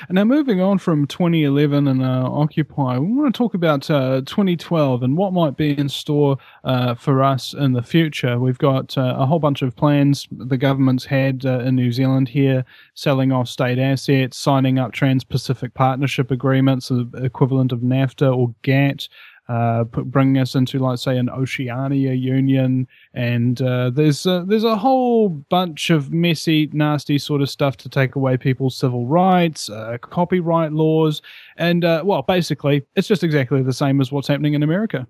[0.10, 4.22] And now, moving on from 2011 and uh, Occupy, we want to talk about uh,
[4.26, 8.38] 2012 and what might be in store uh, for us in the future.
[8.38, 12.28] We've got uh, a whole bunch of plans the government's had uh, in New Zealand
[12.28, 18.36] here, selling off state assets, signing up Trans Pacific Partnership Agreements, the equivalent of NAFTA
[18.36, 19.08] or GATT
[19.50, 24.78] uh, bringing us into, like, say, an Oceania Union, and uh, there's a, there's a
[24.78, 29.98] whole bunch of messy, nasty sort of stuff to take away people's civil rights, uh,
[30.02, 31.22] copyright laws,
[31.58, 35.08] and uh, well, basically, it's just exactly the same as what's happening in America.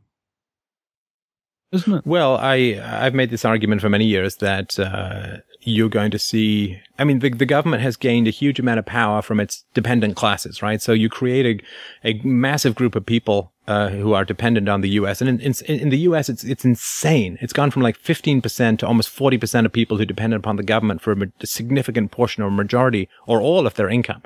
[1.71, 2.05] Isn't it?
[2.05, 6.81] Well, I I've made this argument for many years that uh, you're going to see,
[6.97, 10.15] I mean, the, the government has gained a huge amount of power from its dependent
[10.15, 10.81] classes, right?
[10.81, 11.61] So you create
[12.03, 15.21] a, a massive group of people uh, who are dependent on the U.S.
[15.21, 17.37] And in, in, in, the U.S., it's it's insane.
[17.41, 21.01] It's gone from like 15% to almost 40% of people who depend upon the government
[21.01, 24.23] for a significant portion or majority or all of their income.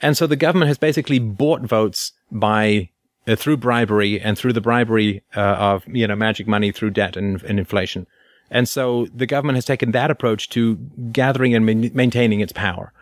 [0.00, 2.90] And so the government has basically bought votes by
[3.26, 7.16] uh, through bribery and through the bribery uh, of you know magic money through debt
[7.16, 8.06] and, and inflation.
[8.52, 10.76] And so the government has taken that approach to
[11.10, 12.92] gathering and ma- maintaining its power.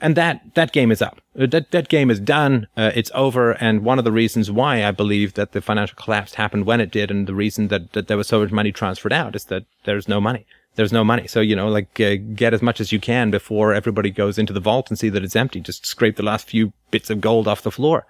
[0.00, 1.20] And that, that game is up.
[1.38, 2.66] Uh, that, that game is done.
[2.76, 3.52] Uh, it's over.
[3.52, 6.90] And one of the reasons why I believe that the financial collapse happened when it
[6.90, 9.64] did and the reason that, that there was so much money transferred out is that
[9.84, 10.46] there's no money.
[10.76, 11.26] There's no money.
[11.26, 14.52] So, you know, like, uh, get as much as you can before everybody goes into
[14.52, 15.60] the vault and see that it's empty.
[15.60, 18.06] Just scrape the last few bits of gold off the floor.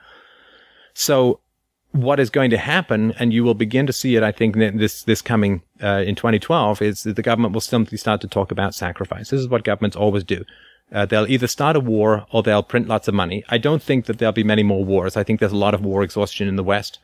[0.94, 1.40] So
[1.96, 5.02] what is going to happen, and you will begin to see it, I think, this
[5.02, 8.74] this coming uh, in 2012, is that the government will simply start to talk about
[8.74, 9.30] sacrifice.
[9.30, 10.44] This is what governments always do.
[10.92, 13.44] Uh, they'll either start a war or they'll print lots of money.
[13.48, 15.16] I don't think that there'll be many more wars.
[15.16, 16.98] I think there's a lot of war exhaustion in the West.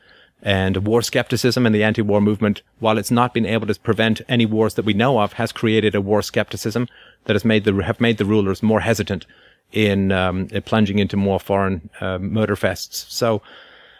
[0.44, 4.44] And war skepticism and the anti-war movement, while it's not been able to prevent any
[4.44, 6.88] wars that we know of, has created a war skepticism
[7.24, 9.24] that has made the have made the rulers more hesitant
[9.70, 13.08] in um, plunging into more foreign uh, murder fests.
[13.08, 13.40] So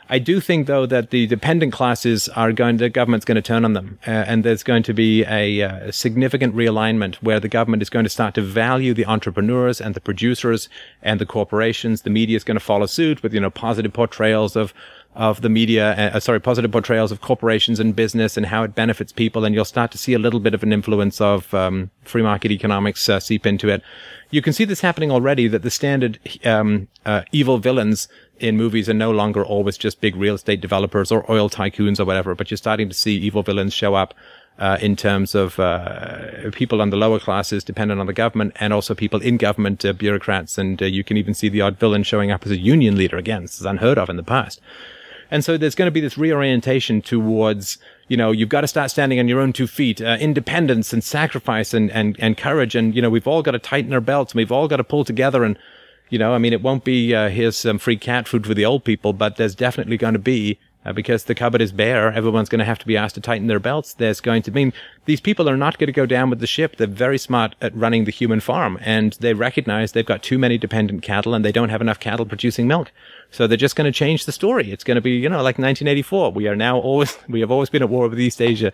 [0.09, 3.65] I do think, though, that the dependent classes are going, the government's going to turn
[3.65, 3.99] on them.
[4.07, 7.91] Uh, and there's going to be a, a, uh, significant realignment where the government is
[7.91, 10.69] going to start to value the entrepreneurs and the producers
[11.03, 12.03] and the corporations.
[12.03, 14.75] The media is going to follow suit with, you know, positive portrayals of,
[15.15, 19.13] of the media, uh, sorry, positive portrayals of corporations and business and how it benefits
[19.13, 19.45] people.
[19.45, 22.51] And you'll start to see a little bit of an influence of um, free market
[22.51, 23.83] economics uh, seep into it.
[24.31, 28.09] You can see this happening already that the standard um, uh, evil villains
[28.41, 32.07] in movies are no longer always just big real estate developers or oil tycoons or
[32.07, 34.15] whatever, but you're starting to see evil villains show up
[34.59, 38.73] uh, in terms of uh, people on the lower classes dependent on the government and
[38.73, 40.57] also people in government, uh, bureaucrats.
[40.57, 43.17] And uh, you can even see the odd villain showing up as a union leader
[43.17, 43.43] again.
[43.43, 44.61] This is unheard of in the past.
[45.33, 48.91] And so there's going to be this reorientation towards, you know, you've got to start
[48.91, 52.75] standing on your own two feet, uh, independence and sacrifice and, and, and courage.
[52.75, 54.85] And, you know, we've all got to tighten our belts and we've all got to
[54.85, 55.43] pull together.
[55.43, 55.59] And,
[56.11, 58.67] you know, I mean, it won't be, uh, here's some free cat food for the
[58.67, 62.13] old people, but there's definitely going to be uh, because the cupboard is bare.
[62.13, 63.95] Everyone's going to have to be asked to tighten their belts.
[63.95, 64.73] There's going to mean
[65.05, 66.77] these people are not going to go down with the ship.
[66.77, 70.59] They're very smart at running the human farm and they recognize they've got too many
[70.59, 72.91] dependent cattle and they don't have enough cattle producing milk.
[73.31, 74.71] So they're just going to change the story.
[74.71, 76.33] It's going to be, you know, like 1984.
[76.33, 78.73] We are now always, we have always been at war with East Asia.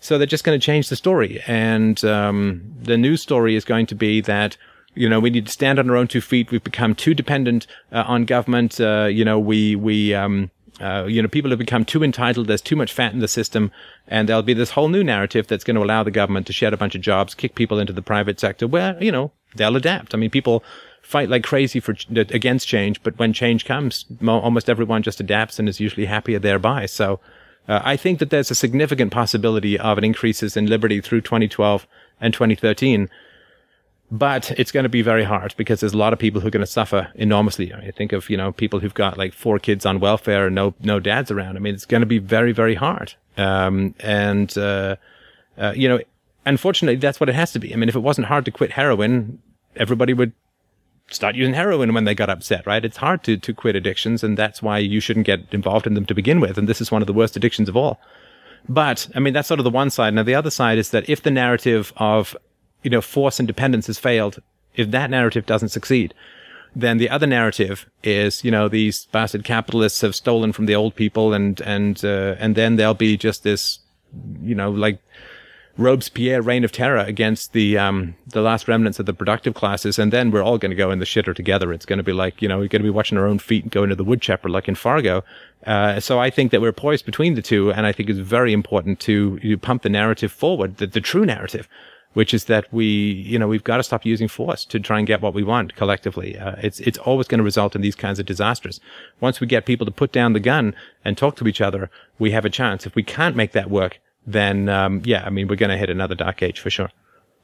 [0.00, 1.42] So they're just going to change the story.
[1.46, 4.56] And, um, the news story is going to be that,
[4.94, 6.50] you know, we need to stand on our own two feet.
[6.50, 8.78] We've become too dependent uh, on government.
[8.78, 10.50] Uh, you know, we, we, um,
[10.80, 12.46] uh, you know, people have become too entitled.
[12.46, 13.70] There's too much fat in the system,
[14.08, 16.74] and there'll be this whole new narrative that's going to allow the government to shed
[16.74, 20.14] a bunch of jobs, kick people into the private sector, where you know they'll adapt.
[20.14, 20.62] I mean, people
[21.02, 25.68] fight like crazy for against change, but when change comes, almost everyone just adapts and
[25.68, 26.86] is usually happier thereby.
[26.86, 27.20] So,
[27.68, 31.86] uh, I think that there's a significant possibility of an increases in liberty through 2012
[32.20, 33.08] and 2013
[34.10, 36.52] but it's going to be very hard because there's a lot of people who are
[36.52, 37.72] going to suffer enormously.
[37.74, 40.74] I think of, you know, people who've got like four kids on welfare and no,
[40.80, 41.56] no dads around.
[41.56, 43.14] I mean, it's going to be very, very hard.
[43.36, 44.96] Um, and, uh,
[45.58, 46.00] uh, you know,
[46.44, 47.72] unfortunately, that's what it has to be.
[47.72, 49.40] I mean, if it wasn't hard to quit heroin,
[49.74, 50.32] everybody would
[51.10, 52.84] start using heroin when they got upset, right?
[52.84, 54.22] It's hard to, to quit addictions.
[54.22, 56.58] And that's why you shouldn't get involved in them to begin with.
[56.58, 58.00] And this is one of the worst addictions of all.
[58.68, 60.14] But I mean, that's sort of the one side.
[60.14, 62.36] Now, the other side is that if the narrative of
[62.86, 64.40] you know, force independence has failed,
[64.76, 66.14] if that narrative doesn't succeed,
[66.76, 70.94] then the other narrative is, you know, these bastard capitalists have stolen from the old
[70.94, 73.80] people and, and, uh, and then there'll be just this,
[74.40, 75.00] you know, like
[75.76, 79.98] Robespierre reign of terror against the, um, the last remnants of the productive classes.
[79.98, 81.72] And then we're all going to go in the shitter together.
[81.72, 83.64] It's going to be like, you know, we're going to be watching our own feet
[83.64, 85.24] and go into the wood chipper like in Fargo.
[85.66, 87.72] Uh, so I think that we're poised between the two.
[87.72, 91.26] And I think it's very important to, to pump the narrative forward, the, the true
[91.26, 91.68] narrative
[92.16, 95.06] which is that we, you know, we've got to stop using force to try and
[95.06, 96.38] get what we want collectively.
[96.38, 98.80] Uh, it's it's always going to result in these kinds of disasters.
[99.20, 102.30] Once we get people to put down the gun and talk to each other, we
[102.30, 102.86] have a chance.
[102.86, 105.90] If we can't make that work, then um, yeah, I mean, we're going to hit
[105.90, 106.88] another dark age for sure.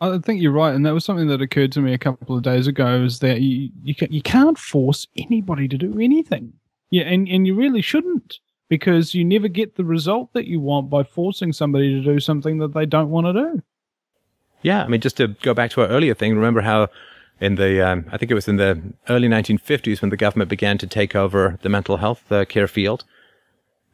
[0.00, 2.42] I think you're right, and that was something that occurred to me a couple of
[2.42, 3.02] days ago.
[3.02, 6.54] Is that you you, can, you can't force anybody to do anything,
[6.88, 8.38] yeah, and and you really shouldn't
[8.70, 12.56] because you never get the result that you want by forcing somebody to do something
[12.56, 13.62] that they don't want to do.
[14.62, 16.88] Yeah, I mean, just to go back to our earlier thing, remember how
[17.40, 20.78] in the, um, I think it was in the early 1950s when the government began
[20.78, 23.04] to take over the mental health uh, care field.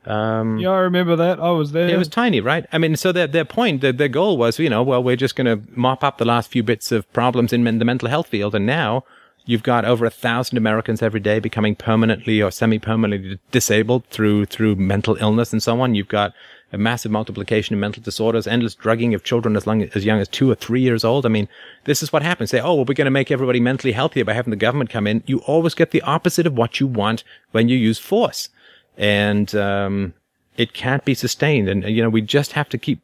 [0.04, 1.38] Um, yeah, I remember that.
[1.40, 1.88] I was there.
[1.88, 2.66] It was tiny, right?
[2.72, 5.36] I mean, so their their point, their, their goal was, you know, well, we're just
[5.36, 8.54] going to mop up the last few bits of problems in the mental health field,
[8.54, 9.04] and now
[9.44, 14.76] you've got over a thousand Americans every day becoming permanently or semi-permanently disabled through through
[14.76, 15.94] mental illness and so on.
[15.94, 16.32] You've got
[16.72, 20.28] a massive multiplication of mental disorders, endless drugging of children as, long, as young as
[20.28, 21.24] two or three years old.
[21.24, 21.48] I mean,
[21.84, 22.50] this is what happens.
[22.50, 25.06] Say, oh, well, we're going to make everybody mentally healthier by having the government come
[25.06, 25.22] in.
[25.26, 28.50] You always get the opposite of what you want when you use force.
[28.96, 30.14] And, um,
[30.58, 31.68] it can't be sustained.
[31.68, 33.00] And, you know, we just have to keep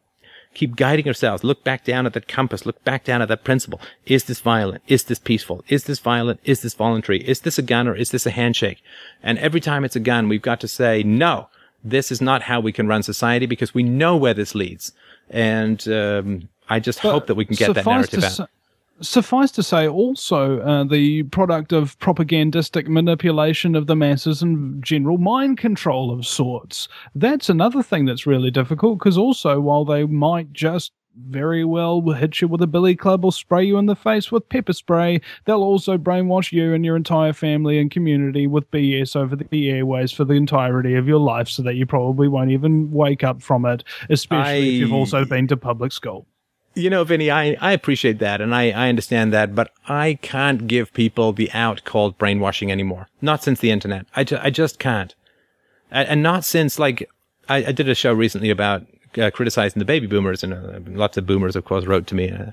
[0.55, 1.43] keep guiding ourselves.
[1.43, 2.65] Look back down at that compass.
[2.65, 3.81] Look back down at that principle.
[4.07, 4.83] Is this violent?
[4.87, 5.65] Is this peaceful?
[5.69, 6.41] Is this violent?
[6.45, 7.27] Is this voluntary?
[7.27, 8.83] Is this a gun or is this a handshake?
[9.23, 11.49] And every time it's a gun, we've got to say, no,
[11.85, 14.93] this is not how we can run society because we know where this leads.
[15.31, 18.49] And um, I just but hope that we can get that narrative out.
[19.01, 25.19] suffice to say, also, uh, the product of propagandistic manipulation of the masses and general
[25.19, 26.89] mind control of sorts.
[27.15, 32.15] That's another thing that's really difficult because, also, while they might just very well will
[32.15, 35.21] hit you with a billy club or spray you in the face with pepper spray.
[35.45, 40.13] They'll also brainwash you and your entire family and community with BS over the airways
[40.13, 43.65] for the entirety of your life so that you probably won't even wake up from
[43.65, 46.27] it, especially I, if you've also been to public school.
[46.75, 50.67] You know, Vinnie, I, I appreciate that and I, I understand that, but I can't
[50.67, 53.09] give people the out called brainwashing anymore.
[53.21, 54.07] Not since the internet.
[54.17, 55.15] I, ju- I just can't.
[55.91, 57.09] And not since, like,
[57.49, 58.85] I, I did a show recently about
[59.19, 62.31] uh, criticizing the baby boomers, and uh, lots of boomers, of course, wrote to me
[62.31, 62.53] uh,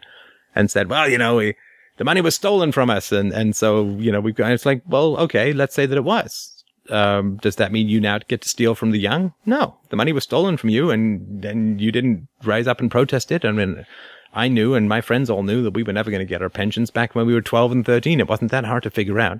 [0.55, 1.55] and said, "Well, you know, we,
[1.97, 4.51] the money was stolen from us," and and so you know we've got.
[4.51, 6.63] It's like, well, okay, let's say that it was.
[6.89, 9.33] Um, does that mean you now get to steal from the young?
[9.45, 13.31] No, the money was stolen from you, and and you didn't rise up and protest
[13.31, 13.45] it.
[13.45, 13.85] I mean.
[14.33, 16.49] I knew, and my friends all knew that we were never going to get our
[16.49, 18.21] pensions back when we were 12 and 13.
[18.21, 19.39] It wasn't that hard to figure out.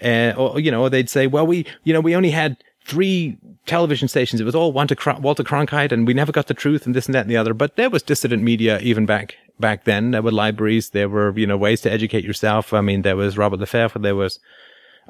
[0.00, 2.56] Uh, or, you know, they'd say, well, we, you know, we only had
[2.86, 4.40] three television stations.
[4.40, 7.14] It was all Walter, Walter Cronkite, and we never got the truth, and this and
[7.14, 7.52] that and the other.
[7.52, 10.12] But there was dissident media even back back then.
[10.12, 10.90] There were libraries.
[10.90, 12.72] There were you know ways to educate yourself.
[12.72, 14.02] I mean, there was Robert LeFevre.
[14.02, 14.38] There was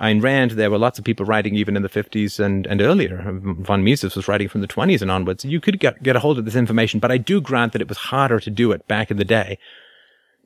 [0.00, 0.52] Ayn Rand.
[0.52, 3.22] There were lots of people writing even in the 50s and, and earlier.
[3.60, 5.44] Von Mises was writing from the 20s and onwards.
[5.44, 7.88] You could get, get a hold of this information, but I do grant that it
[7.88, 9.58] was harder to do it back in the day.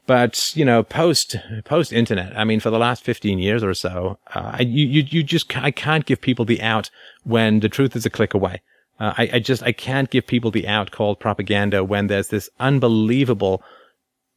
[0.07, 4.19] But, you know, post, post internet, I mean, for the last 15 years or so,
[4.35, 6.91] uh, you, you, you just, I can't give people the out
[7.23, 8.61] when the truth is a click away.
[8.99, 12.51] Uh, I, I just, I can't give people the out called propaganda when there's this
[12.59, 13.63] unbelievable,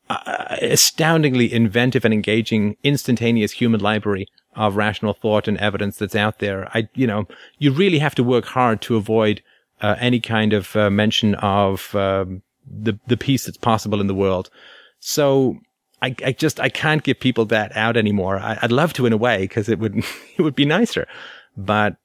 [0.09, 6.39] uh, astoundingly inventive and engaging instantaneous human library of rational thought and evidence that's out
[6.39, 6.69] there.
[6.75, 9.41] I, you know, you really have to work hard to avoid
[9.81, 14.15] uh, any kind of uh, mention of um, the the peace that's possible in the
[14.15, 14.49] world.
[15.05, 15.57] So
[16.01, 18.37] I, I just I can't give people that out anymore.
[18.37, 19.97] I, would love to in a way because it would
[20.37, 21.07] it would be nicer,
[21.57, 21.97] but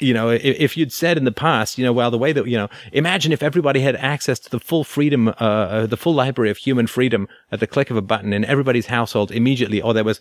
[0.00, 2.56] you know, if, you'd said in the past, you know, well, the way that, you
[2.56, 6.50] know, imagine if everybody had access to the full freedom, uh, uh, the full library
[6.50, 10.04] of human freedom at the click of a button in everybody's household immediately, or there
[10.04, 10.20] was,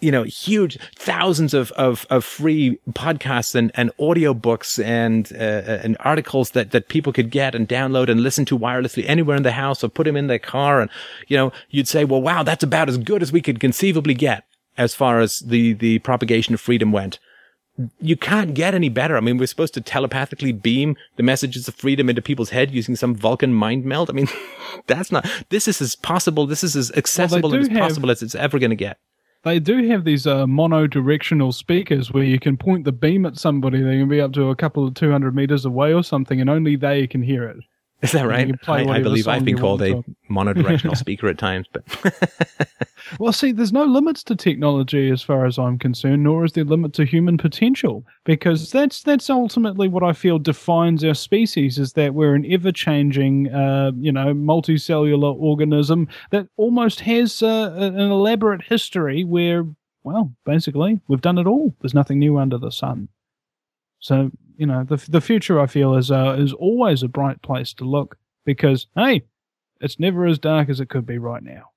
[0.00, 5.78] you know, huge thousands of, of, of free podcasts and, and audio books and, uh,
[5.82, 9.44] and articles that, that people could get and download and listen to wirelessly anywhere in
[9.44, 10.80] the house or put them in their car.
[10.80, 10.90] And,
[11.28, 14.44] you know, you'd say, well, wow, that's about as good as we could conceivably get
[14.76, 17.20] as far as the, the propagation of freedom went
[18.00, 19.16] you can't get any better.
[19.16, 22.96] I mean, we're supposed to telepathically beam the messages of freedom into people's head using
[22.96, 24.10] some Vulcan mind meld.
[24.10, 24.28] I mean,
[24.86, 28.10] that's not, this is as possible, this is as accessible well, and as have, possible
[28.10, 28.98] as it's ever going to get.
[29.44, 33.82] They do have these uh, mono-directional speakers where you can point the beam at somebody.
[33.82, 36.76] They can be up to a couple of 200 meters away or something, and only
[36.76, 37.56] they can hear it.
[38.06, 38.52] Is that right?
[38.66, 41.84] I, I, believe I've been called a monodirectional speaker at times, but
[43.20, 46.64] well, see, there's no limits to technology as far as I'm concerned, nor is there
[46.64, 51.92] limit to human potential, because that's that's ultimately what I feel defines our species: is
[51.92, 58.62] that we're an ever-changing, uh, you know, multicellular organism that almost has uh, an elaborate
[58.62, 59.64] history where,
[60.02, 61.72] well, basically, we've done it all.
[61.80, 63.10] There's nothing new under the sun.
[64.00, 67.72] So you know, the the future I feel is uh, is always a bright place
[67.74, 69.22] to look because hey,
[69.80, 71.70] it's never as dark as it could be right now.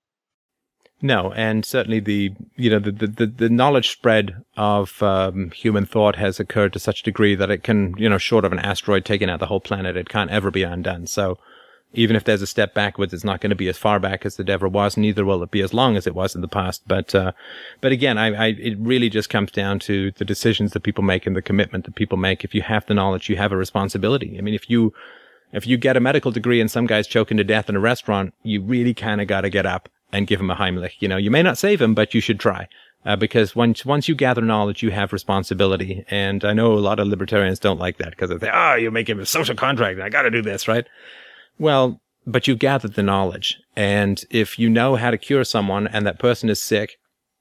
[1.01, 6.15] No, and certainly the you know the the, the knowledge spread of um, human thought
[6.15, 9.05] has occurred to such a degree that it can you know short of an asteroid
[9.05, 11.07] taking out the whole planet, it can't ever be undone.
[11.07, 11.37] So
[11.95, 14.39] even if there's a step backwards, it's not going to be as far back as
[14.39, 14.97] it ever was.
[14.97, 16.83] Neither will it be as long as it was in the past.
[16.87, 17.31] But, uh,
[17.81, 21.25] but again, I, I, it really just comes down to the decisions that people make
[21.25, 22.43] and the commitment that people make.
[22.43, 24.37] If you have the knowledge, you have a responsibility.
[24.37, 24.93] I mean, if you,
[25.51, 28.33] if you get a medical degree and some guy's choking to death in a restaurant,
[28.43, 30.93] you really kind of got to get up and give him a Heimlich.
[30.99, 32.67] You know, you may not save him, but you should try.
[33.05, 36.03] Uh, because once once you gather knowledge, you have responsibility.
[36.09, 38.91] And I know a lot of libertarians don't like that because they say, "Oh, you're
[38.91, 39.99] making a social contract.
[39.99, 40.87] I got to do this, right?"
[41.57, 43.59] Well, but you've gathered the knowledge.
[43.75, 46.97] And if you know how to cure someone and that person is sick,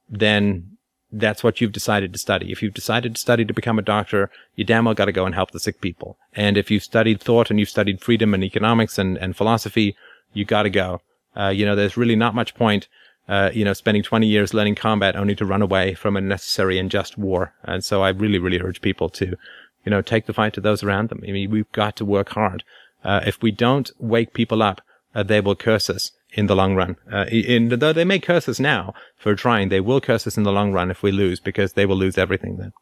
[0.08, 0.74] then
[1.10, 2.50] that's what you've decided to study.
[2.50, 5.26] If you've decided to study to become a doctor, you damn well got to go
[5.26, 6.18] and help the sick people.
[6.32, 9.96] And if you've studied thought and you've studied freedom and economics and, and philosophy,
[10.32, 11.00] you got to go.
[11.36, 12.88] Uh, you know, there's really not much point,
[13.28, 16.78] uh, you know, spending 20 years learning combat only to run away from a necessary
[16.78, 17.54] and just war.
[17.62, 19.36] And so I really, really urge people to,
[19.84, 21.22] you know, take the fight to those around them.
[21.26, 22.64] I mean, we've got to work hard.
[23.04, 24.80] Uh, if we don't wake people up,
[25.14, 26.96] uh, they will curse us in the long run.
[27.12, 30.42] Uh, in, though they may curse us now for trying, they will curse us in
[30.42, 32.72] the long run if we lose because they will lose everything then.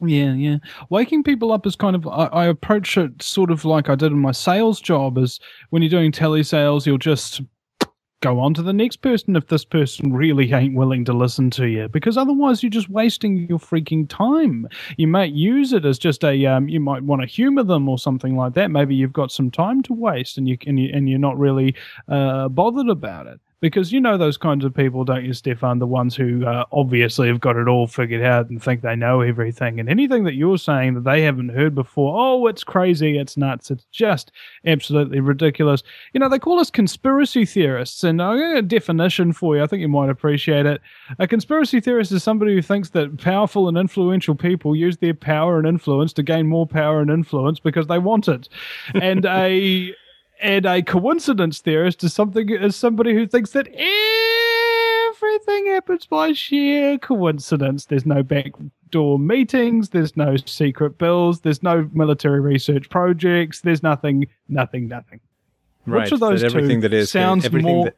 [0.00, 0.56] Yeah, yeah.
[0.90, 4.10] Waking people up is kind of I, I approach it sort of like I did
[4.10, 5.16] in my sales job.
[5.16, 5.38] Is
[5.70, 7.40] when you're doing telesales, you'll just
[8.22, 11.66] go on to the next person if this person really ain't willing to listen to
[11.66, 14.66] you because otherwise you're just wasting your freaking time.
[14.96, 17.98] You might use it as just a um, you might want to humor them or
[17.98, 18.70] something like that.
[18.70, 21.74] Maybe you've got some time to waste and you and, you, and you're not really
[22.08, 25.78] uh, bothered about it because you know those kinds of people, don't you, Stefan?
[25.78, 29.20] The ones who uh, obviously have got it all figured out and think they know
[29.20, 33.36] everything, and anything that you're saying that they haven't heard before, oh, it's crazy, it's
[33.36, 34.32] nuts, it's just
[34.66, 35.84] absolutely ridiculous.
[36.12, 39.62] You know, they call us conspiracy theorists, and I'll get a definition for you.
[39.62, 40.80] I think you might appreciate it.
[41.20, 45.58] A conspiracy theorist is somebody who thinks that powerful and influential people use their power
[45.58, 48.48] and influence to gain more power and influence because they want it,
[48.94, 49.94] and a
[50.42, 53.68] and a coincidence theorist is something is somebody who thinks that
[55.08, 57.86] everything happens by sheer coincidence.
[57.86, 59.90] There's no backdoor meetings.
[59.90, 61.40] There's no secret bills.
[61.40, 63.60] There's no military research projects.
[63.60, 64.26] There's nothing.
[64.48, 64.88] Nothing.
[64.88, 65.20] Nothing.
[65.86, 66.02] Right.
[66.02, 67.86] Which of those two that is sounds more?
[67.86, 67.96] That...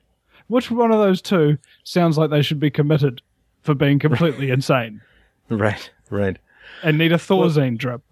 [0.49, 3.23] Which one of those two sounds like they should be committed
[3.63, 5.01] for being completely insane?
[5.49, 5.91] Right.
[6.11, 6.39] Right.
[6.83, 8.03] And need a Thorazine well, drip.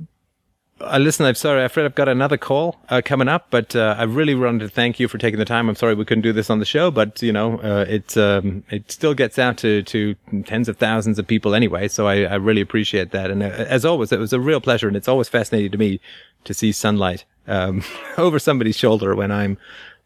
[0.83, 1.65] Uh, listen, I'm sorry.
[1.65, 4.99] Afraid I've got another call uh, coming up, but uh, I really wanted to thank
[4.99, 5.69] you for taking the time.
[5.69, 8.65] I'm sorry we couldn't do this on the show, but you know, uh, it um,
[8.69, 10.15] it still gets out to, to
[10.45, 11.89] tens of thousands of people anyway.
[11.89, 13.31] So I, I really appreciate that.
[13.31, 16.01] And uh, as always, it was a real pleasure, and it's always fascinating to me
[16.45, 17.85] to see sunlight um,
[18.19, 19.59] over somebody's shoulder when I'm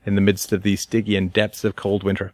[0.05, 2.27] in the midst of the Stygian depths of cold winter.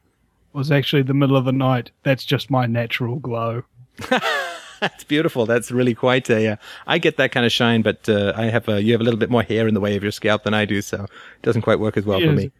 [0.54, 1.92] It was actually the middle of the night.
[2.02, 3.62] That's just my natural glow.
[4.82, 5.46] That's beautiful.
[5.46, 6.48] That's really quite a.
[6.52, 6.56] Uh,
[6.86, 9.18] I get that kind of shine, but uh, I have a, you have a little
[9.20, 11.62] bit more hair in the way of your scalp than I do, so it doesn't
[11.62, 12.28] quite work as well Yes.
[12.28, 12.50] for me.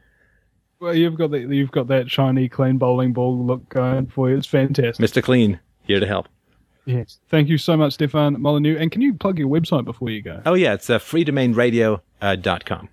[0.81, 1.41] Well, you've got that.
[1.41, 4.37] You've got that shiny, clean bowling ball look going for you.
[4.37, 5.05] It's fantastic.
[5.05, 5.23] Mr.
[5.23, 6.29] Clean, here to help.
[6.85, 7.19] Yes.
[7.29, 8.77] Thank you so much, Stefan Molyneux.
[8.79, 10.43] And can you plug your website before you go?
[10.47, 12.01] Oh yeah, it's uh, freedomainradio.com.
[12.21, 12.89] Uh, dot com.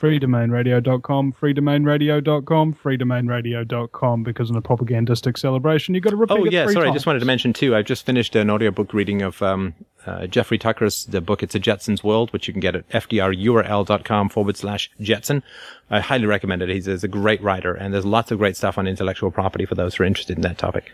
[0.00, 6.88] freedomainradio.com, freedomainradio.com, freedomainradio.com, because in a propagandistic celebration, you've got to repeat Oh yeah, sorry.
[6.88, 7.74] I just wanted to mention too.
[7.74, 9.74] I've just finished an audiobook reading of um,
[10.06, 11.42] uh, Jeffrey Tucker's the book.
[11.42, 15.42] It's a Jetsons World, which you can get at fdrurl.com forward slash Jetson.
[15.90, 16.68] I highly recommend it.
[16.68, 19.74] He's, he's a great writer, and there's lots of great stuff on intellectual property for
[19.74, 20.92] those who are interested in that topic.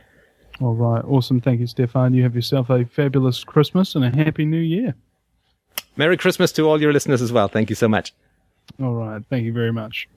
[0.61, 1.03] All right.
[1.05, 1.41] Awesome.
[1.41, 2.13] Thank you, Stefan.
[2.13, 4.95] You have yourself a fabulous Christmas and a happy new year.
[5.97, 7.49] Merry Christmas to all your listeners as well.
[7.49, 8.13] Thank you so much.
[8.79, 9.23] All right.
[9.31, 10.09] Thank you very much.